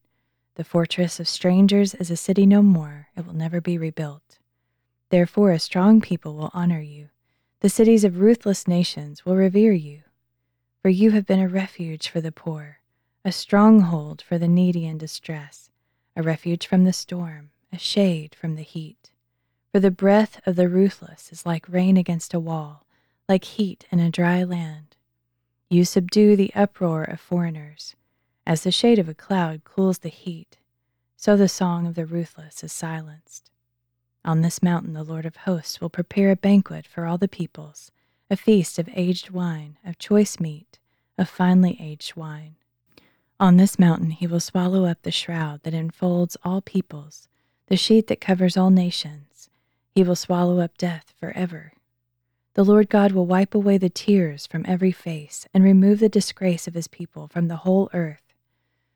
The 0.55 0.65
fortress 0.65 1.19
of 1.21 1.27
strangers 1.29 1.93
is 1.93 2.11
a 2.11 2.17
city 2.17 2.45
no 2.45 2.61
more, 2.61 3.07
it 3.15 3.25
will 3.25 3.35
never 3.35 3.61
be 3.61 3.77
rebuilt. 3.77 4.39
Therefore, 5.09 5.51
a 5.51 5.59
strong 5.59 6.01
people 6.01 6.35
will 6.35 6.51
honor 6.53 6.81
you. 6.81 7.09
The 7.65 7.69
cities 7.69 8.03
of 8.03 8.19
ruthless 8.19 8.67
nations 8.67 9.25
will 9.25 9.35
revere 9.35 9.73
you. 9.73 10.03
For 10.83 10.89
you 10.89 11.09
have 11.09 11.25
been 11.25 11.39
a 11.39 11.47
refuge 11.47 12.09
for 12.09 12.21
the 12.21 12.31
poor, 12.31 12.77
a 13.25 13.31
stronghold 13.31 14.21
for 14.21 14.37
the 14.37 14.47
needy 14.47 14.85
in 14.85 14.99
distress, 14.99 15.71
a 16.15 16.21
refuge 16.21 16.67
from 16.67 16.83
the 16.83 16.93
storm, 16.93 17.49
a 17.73 17.79
shade 17.79 18.35
from 18.35 18.53
the 18.53 18.61
heat. 18.61 19.09
For 19.71 19.79
the 19.79 19.89
breath 19.89 20.39
of 20.45 20.57
the 20.57 20.69
ruthless 20.69 21.31
is 21.31 21.47
like 21.47 21.67
rain 21.67 21.97
against 21.97 22.35
a 22.35 22.39
wall, 22.39 22.85
like 23.27 23.45
heat 23.45 23.87
in 23.89 23.99
a 23.99 24.11
dry 24.11 24.43
land. 24.43 24.95
You 25.67 25.85
subdue 25.85 26.35
the 26.35 26.53
uproar 26.53 27.01
of 27.03 27.19
foreigners, 27.19 27.95
as 28.45 28.61
the 28.61 28.71
shade 28.71 28.99
of 28.99 29.09
a 29.09 29.15
cloud 29.15 29.63
cools 29.63 29.97
the 29.97 30.09
heat. 30.09 30.59
so 31.17 31.35
the 31.35 31.49
song 31.49 31.87
of 31.87 31.95
the 31.95 32.05
ruthless 32.05 32.63
is 32.63 32.71
silenced. 32.71 33.49
On 34.25 34.41
this 34.41 34.63
mountain, 34.63 34.93
the 34.93 35.03
Lord 35.03 35.27
of 35.27 35.35
hosts 35.35 35.79
will 35.79 35.91
prepare 35.91 36.31
a 36.31 36.35
banquet 36.35 36.87
for 36.87 37.05
all 37.05 37.19
the 37.19 37.27
peoples, 37.27 37.91
a 38.27 38.35
feast 38.35 38.79
of 38.79 38.89
aged 38.95 39.29
wine, 39.29 39.77
of 39.85 39.99
choice 39.99 40.39
meat, 40.39 40.79
of 41.15 41.29
finely 41.29 41.77
aged 41.79 42.15
wine. 42.15 42.55
On 43.39 43.57
this 43.57 43.77
mountain, 43.77 44.09
he 44.09 44.25
will 44.25 44.39
swallow 44.39 44.85
up 44.85 45.03
the 45.03 45.11
shroud 45.11 45.61
that 45.61 45.75
enfolds 45.75 46.37
all 46.43 46.59
peoples, 46.59 47.27
the 47.67 47.77
sheet 47.77 48.07
that 48.07 48.19
covers 48.19 48.57
all 48.57 48.71
nations. 48.71 49.51
He 49.93 50.01
will 50.01 50.15
swallow 50.15 50.59
up 50.59 50.75
death 50.75 51.13
forever. 51.19 51.73
The 52.55 52.65
Lord 52.65 52.89
God 52.89 53.11
will 53.11 53.27
wipe 53.27 53.53
away 53.53 53.77
the 53.77 53.89
tears 53.89 54.47
from 54.47 54.65
every 54.67 54.91
face 54.91 55.45
and 55.53 55.63
remove 55.63 55.99
the 55.99 56.09
disgrace 56.09 56.67
of 56.67 56.73
his 56.73 56.87
people 56.87 57.27
from 57.27 57.47
the 57.47 57.57
whole 57.57 57.91
earth. 57.93 58.23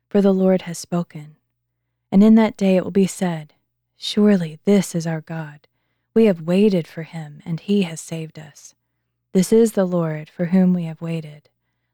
For 0.08 0.20
the 0.20 0.34
Lord 0.34 0.62
has 0.62 0.76
spoken. 0.76 1.36
And 2.10 2.24
in 2.24 2.34
that 2.34 2.56
day 2.56 2.76
it 2.76 2.82
will 2.82 2.90
be 2.90 3.06
said, 3.06 3.52
Surely 4.02 4.58
this 4.64 4.94
is 4.94 5.06
our 5.06 5.20
God. 5.20 5.68
We 6.14 6.24
have 6.24 6.40
waited 6.40 6.86
for 6.88 7.02
him, 7.02 7.42
and 7.44 7.60
he 7.60 7.82
has 7.82 8.00
saved 8.00 8.38
us. 8.38 8.74
This 9.34 9.52
is 9.52 9.72
the 9.72 9.84
Lord 9.84 10.30
for 10.30 10.46
whom 10.46 10.72
we 10.72 10.84
have 10.84 11.02
waited. 11.02 11.50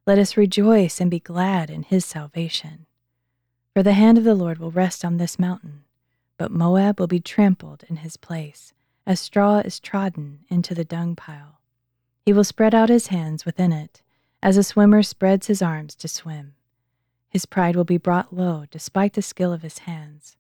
Let 0.07 0.17
us 0.17 0.37
rejoice 0.37 1.01
and 1.01 1.11
be 1.11 1.19
glad 1.19 1.69
in 1.69 1.83
his 1.83 2.05
salvation. 2.05 2.87
For 3.75 3.83
the 3.83 3.95
hand 3.95 4.19
of 4.19 4.25
the 4.25 4.37
Lord 4.37 4.59
will 4.59 4.71
rest 4.71 5.05
on 5.05 5.17
this 5.17 5.37
mountain, 5.37 5.83
but 6.39 6.53
Moab 6.53 7.01
will 7.01 7.09
be 7.09 7.19
trampled 7.19 7.83
in 7.89 7.97
his 7.97 8.17
place, 8.17 8.73
as 9.05 9.19
straw 9.19 9.59
is 9.59 9.81
trodden 9.81 10.45
into 10.49 10.77
the 10.77 10.85
dung 10.85 11.17
pile. 11.17 11.59
He 12.25 12.33
will 12.33 12.45
spread 12.45 12.73
out 12.73 12.89
his 12.89 13.09
hands 13.09 13.45
within 13.45 13.73
it, 13.73 14.01
as 14.45 14.57
a 14.57 14.63
swimmer 14.63 15.03
spreads 15.03 15.49
his 15.49 15.61
arms 15.61 15.97
to 15.97 16.07
swim. 16.07 16.55
His 17.29 17.47
pride 17.47 17.75
will 17.75 17.83
be 17.83 17.99
brought 17.99 18.33
low 18.33 18.67
despite 18.71 19.15
the 19.15 19.23
skill 19.23 19.53
of 19.53 19.63
his 19.63 19.79
hands. 19.79 20.37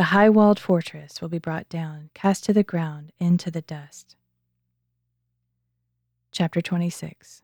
The 0.00 0.16
high 0.16 0.30
walled 0.30 0.58
fortress 0.58 1.20
will 1.20 1.28
be 1.28 1.38
brought 1.38 1.68
down, 1.68 2.08
cast 2.14 2.44
to 2.44 2.54
the 2.54 2.62
ground, 2.62 3.12
into 3.20 3.50
the 3.50 3.60
dust. 3.60 4.16
Chapter 6.32 6.62
26 6.62 7.42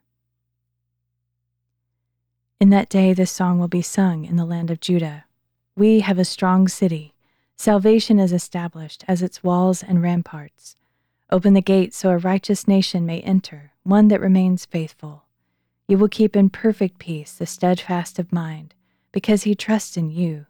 In 2.58 2.70
that 2.70 2.88
day, 2.88 3.12
this 3.12 3.30
song 3.30 3.58
will 3.58 3.68
be 3.68 3.82
sung 3.82 4.24
in 4.24 4.36
the 4.36 4.46
land 4.46 4.70
of 4.70 4.80
Judah. 4.80 5.26
We 5.76 6.00
have 6.00 6.18
a 6.18 6.24
strong 6.24 6.66
city. 6.66 7.12
Salvation 7.56 8.18
is 8.18 8.32
established 8.32 9.04
as 9.06 9.20
its 9.20 9.44
walls 9.44 9.82
and 9.82 10.02
ramparts. 10.02 10.78
Open 11.30 11.52
the 11.52 11.60
gates 11.60 11.98
so 11.98 12.08
a 12.08 12.16
righteous 12.16 12.66
nation 12.66 13.04
may 13.04 13.20
enter, 13.20 13.72
one 13.82 14.08
that 14.08 14.22
remains 14.22 14.64
faithful. 14.64 15.24
You 15.88 15.98
will 15.98 16.08
keep 16.08 16.34
in 16.34 16.48
perfect 16.48 16.98
peace 16.98 17.34
the 17.34 17.44
steadfast 17.44 18.18
of 18.18 18.32
mind, 18.32 18.72
because 19.12 19.42
he 19.42 19.54
trusts 19.54 19.98
in 19.98 20.08
you. 20.08 20.46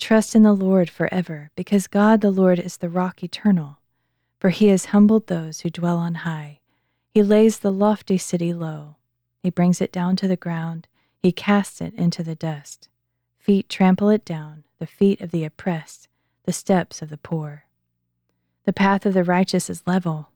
Trust 0.00 0.34
in 0.34 0.42
the 0.42 0.54
Lord 0.54 0.88
forever, 0.88 1.50
because 1.54 1.86
God 1.86 2.22
the 2.22 2.30
Lord 2.30 2.58
is 2.58 2.78
the 2.78 2.88
rock 2.88 3.22
eternal. 3.22 3.80
For 4.38 4.48
he 4.48 4.68
has 4.68 4.86
humbled 4.86 5.26
those 5.26 5.60
who 5.60 5.68
dwell 5.68 5.98
on 5.98 6.14
high. 6.16 6.60
He 7.12 7.22
lays 7.22 7.58
the 7.58 7.70
lofty 7.70 8.16
city 8.16 8.54
low. 8.54 8.96
He 9.42 9.50
brings 9.50 9.82
it 9.82 9.92
down 9.92 10.16
to 10.16 10.26
the 10.26 10.36
ground. 10.36 10.88
He 11.22 11.32
casts 11.32 11.82
it 11.82 11.92
into 11.94 12.22
the 12.22 12.34
dust. 12.34 12.88
Feet 13.38 13.68
trample 13.68 14.08
it 14.08 14.24
down, 14.24 14.64
the 14.78 14.86
feet 14.86 15.20
of 15.20 15.32
the 15.32 15.44
oppressed, 15.44 16.08
the 16.44 16.52
steps 16.52 17.02
of 17.02 17.10
the 17.10 17.18
poor. 17.18 17.66
The 18.64 18.72
path 18.72 19.04
of 19.04 19.12
the 19.12 19.22
righteous 19.22 19.68
is 19.68 19.86
level. 19.86 20.30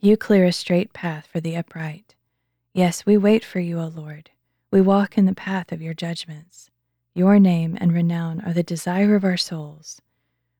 You 0.00 0.16
clear 0.16 0.46
a 0.46 0.52
straight 0.52 0.94
path 0.94 1.28
for 1.30 1.40
the 1.40 1.56
upright. 1.56 2.14
Yes, 2.72 3.04
we 3.04 3.18
wait 3.18 3.44
for 3.44 3.60
you, 3.60 3.80
O 3.80 3.86
Lord. 3.86 4.30
We 4.70 4.80
walk 4.80 5.18
in 5.18 5.26
the 5.26 5.34
path 5.34 5.72
of 5.72 5.82
your 5.82 5.94
judgments. 5.94 6.69
Your 7.14 7.38
name 7.38 7.76
and 7.80 7.92
renown 7.92 8.40
are 8.42 8.52
the 8.52 8.62
desire 8.62 9.14
of 9.14 9.24
our 9.24 9.36
souls. 9.36 10.00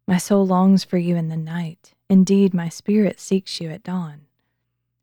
My 0.06 0.18
soul 0.18 0.46
longs 0.46 0.82
for 0.82 0.98
you 0.98 1.16
in 1.16 1.28
the 1.28 1.36
night. 1.36 1.94
Indeed, 2.08 2.52
my 2.52 2.68
spirit 2.68 3.20
seeks 3.20 3.60
you 3.60 3.70
at 3.70 3.84
dawn. 3.84 4.22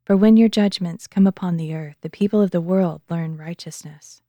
For 0.04 0.18
when 0.18 0.36
your 0.36 0.50
judgments 0.50 1.08
come 1.08 1.26
upon 1.26 1.56
the 1.56 1.74
earth, 1.74 1.96
the 2.02 2.10
people 2.10 2.42
of 2.42 2.52
the 2.52 2.62
world 2.62 3.02
learn 3.10 3.38
righteousness. 3.38 4.22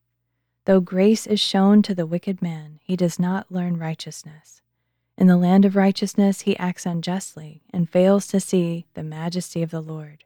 Though 0.64 0.80
grace 0.80 1.26
is 1.26 1.40
shown 1.40 1.82
to 1.82 1.94
the 1.94 2.06
wicked 2.06 2.40
man, 2.40 2.78
he 2.84 2.94
does 2.94 3.18
not 3.18 3.50
learn 3.50 3.78
righteousness. 3.78 4.60
In 5.16 5.26
the 5.26 5.36
land 5.36 5.64
of 5.64 5.74
righteousness, 5.74 6.42
he 6.42 6.56
acts 6.58 6.86
unjustly 6.86 7.62
and 7.72 7.90
fails 7.90 8.28
to 8.28 8.38
see 8.38 8.86
the 8.94 9.02
majesty 9.02 9.62
of 9.62 9.70
the 9.70 9.80
Lord. 9.80 10.22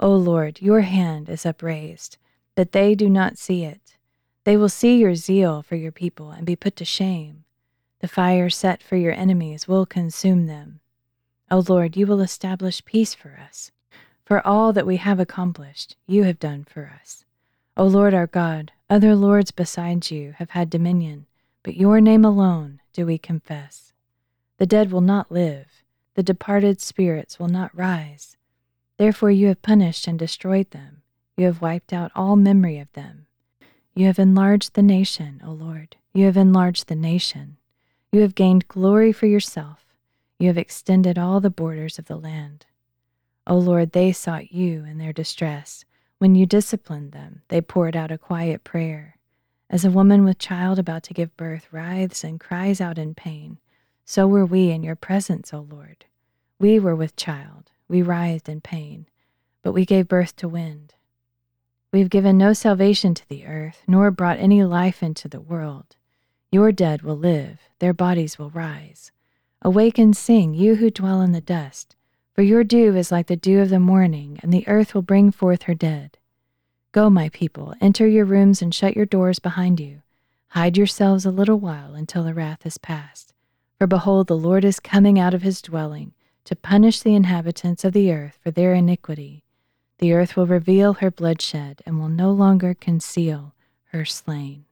O 0.00 0.10
Lord, 0.16 0.60
your 0.60 0.80
hand 0.80 1.28
is 1.28 1.46
upraised, 1.46 2.16
but 2.56 2.72
they 2.72 2.96
do 2.96 3.08
not 3.08 3.38
see 3.38 3.62
it. 3.62 3.96
They 4.44 4.56
will 4.56 4.68
see 4.68 4.98
your 4.98 5.14
zeal 5.14 5.62
for 5.62 5.76
your 5.76 5.92
people 5.92 6.30
and 6.30 6.44
be 6.44 6.56
put 6.56 6.76
to 6.76 6.84
shame. 6.84 7.44
The 8.00 8.08
fire 8.08 8.50
set 8.50 8.82
for 8.82 8.96
your 8.96 9.12
enemies 9.12 9.68
will 9.68 9.86
consume 9.86 10.46
them. 10.46 10.80
O 11.50 11.64
Lord, 11.68 11.96
you 11.96 12.06
will 12.06 12.20
establish 12.20 12.84
peace 12.84 13.14
for 13.14 13.38
us. 13.38 13.70
For 14.24 14.44
all 14.46 14.72
that 14.72 14.86
we 14.86 14.96
have 14.96 15.20
accomplished, 15.20 15.96
you 16.06 16.24
have 16.24 16.38
done 16.38 16.64
for 16.64 16.92
us. 17.00 17.24
O 17.76 17.86
Lord 17.86 18.14
our 18.14 18.26
God, 18.26 18.72
other 18.90 19.14
lords 19.14 19.50
besides 19.50 20.10
you 20.10 20.32
have 20.38 20.50
had 20.50 20.70
dominion, 20.70 21.26
but 21.62 21.76
your 21.76 22.00
name 22.00 22.24
alone 22.24 22.80
do 22.92 23.06
we 23.06 23.18
confess. 23.18 23.92
The 24.58 24.66
dead 24.66 24.90
will 24.90 25.00
not 25.00 25.30
live, 25.30 25.82
the 26.14 26.22
departed 26.22 26.80
spirits 26.80 27.38
will 27.38 27.48
not 27.48 27.76
rise. 27.76 28.36
Therefore 28.96 29.30
you 29.30 29.48
have 29.48 29.62
punished 29.62 30.06
and 30.06 30.18
destroyed 30.18 30.70
them, 30.72 31.02
you 31.36 31.46
have 31.46 31.62
wiped 31.62 31.92
out 31.92 32.12
all 32.14 32.36
memory 32.36 32.78
of 32.78 32.92
them. 32.92 33.26
You 33.94 34.06
have 34.06 34.18
enlarged 34.18 34.72
the 34.72 34.82
nation, 34.82 35.42
O 35.44 35.50
Lord, 35.50 35.96
you 36.14 36.24
have 36.24 36.36
enlarged 36.38 36.88
the 36.88 36.96
nation. 36.96 37.58
You 38.10 38.22
have 38.22 38.34
gained 38.34 38.68
glory 38.68 39.12
for 39.12 39.26
yourself, 39.26 39.84
you 40.38 40.48
have 40.48 40.56
extended 40.56 41.18
all 41.18 41.40
the 41.40 41.50
borders 41.50 41.98
of 41.98 42.06
the 42.06 42.16
land. 42.16 42.64
O 43.46 43.58
Lord, 43.58 43.92
they 43.92 44.12
sought 44.12 44.50
you 44.50 44.84
in 44.84 44.96
their 44.96 45.12
distress. 45.12 45.84
When 46.18 46.34
you 46.34 46.46
disciplined 46.46 47.12
them, 47.12 47.42
they 47.48 47.60
poured 47.60 47.94
out 47.94 48.10
a 48.10 48.16
quiet 48.16 48.64
prayer. 48.64 49.18
As 49.68 49.84
a 49.84 49.90
woman 49.90 50.24
with 50.24 50.38
child 50.38 50.78
about 50.78 51.02
to 51.04 51.14
give 51.14 51.36
birth 51.36 51.70
writhes 51.70 52.24
and 52.24 52.40
cries 52.40 52.80
out 52.80 52.96
in 52.96 53.14
pain, 53.14 53.58
so 54.06 54.26
were 54.26 54.46
we 54.46 54.70
in 54.70 54.82
your 54.82 54.96
presence, 54.96 55.52
O 55.52 55.66
Lord. 55.70 56.06
We 56.58 56.78
were 56.78 56.96
with 56.96 57.16
child, 57.16 57.70
we 57.88 58.00
writhed 58.00 58.48
in 58.48 58.62
pain, 58.62 59.06
but 59.62 59.72
we 59.72 59.84
gave 59.84 60.08
birth 60.08 60.34
to 60.36 60.48
wind. 60.48 60.94
We 61.92 62.00
have 62.00 62.08
given 62.08 62.38
no 62.38 62.54
salvation 62.54 63.12
to 63.12 63.28
the 63.28 63.44
earth, 63.44 63.82
nor 63.86 64.10
brought 64.10 64.38
any 64.38 64.64
life 64.64 65.02
into 65.02 65.28
the 65.28 65.42
world. 65.42 65.96
Your 66.50 66.72
dead 66.72 67.02
will 67.02 67.18
live, 67.18 67.60
their 67.80 67.92
bodies 67.92 68.38
will 68.38 68.48
rise. 68.48 69.12
Awake 69.60 69.98
and 69.98 70.16
sing, 70.16 70.54
you 70.54 70.76
who 70.76 70.90
dwell 70.90 71.20
in 71.20 71.32
the 71.32 71.40
dust, 71.42 71.94
for 72.34 72.40
your 72.40 72.64
dew 72.64 72.96
is 72.96 73.12
like 73.12 73.26
the 73.26 73.36
dew 73.36 73.60
of 73.60 73.68
the 73.68 73.78
morning, 73.78 74.40
and 74.42 74.50
the 74.50 74.66
earth 74.66 74.94
will 74.94 75.02
bring 75.02 75.30
forth 75.30 75.64
her 75.64 75.74
dead. 75.74 76.16
Go, 76.92 77.10
my 77.10 77.28
people, 77.28 77.74
enter 77.78 78.06
your 78.06 78.24
rooms 78.24 78.62
and 78.62 78.74
shut 78.74 78.96
your 78.96 79.06
doors 79.06 79.38
behind 79.38 79.78
you. 79.78 80.00
Hide 80.48 80.78
yourselves 80.78 81.26
a 81.26 81.30
little 81.30 81.58
while 81.58 81.94
until 81.94 82.24
the 82.24 82.34
wrath 82.34 82.64
is 82.64 82.78
past. 82.78 83.34
For 83.78 83.86
behold, 83.86 84.28
the 84.28 84.36
Lord 84.36 84.64
is 84.64 84.80
coming 84.80 85.18
out 85.18 85.34
of 85.34 85.42
his 85.42 85.60
dwelling 85.60 86.14
to 86.44 86.56
punish 86.56 87.00
the 87.00 87.14
inhabitants 87.14 87.84
of 87.84 87.92
the 87.92 88.12
earth 88.12 88.38
for 88.42 88.50
their 88.50 88.74
iniquity. 88.74 89.41
The 90.02 90.14
earth 90.14 90.34
will 90.34 90.48
reveal 90.48 90.94
her 90.94 91.12
bloodshed 91.12 91.80
and 91.86 92.00
will 92.00 92.08
no 92.08 92.32
longer 92.32 92.74
conceal 92.74 93.54
her 93.92 94.04
slain. 94.04 94.64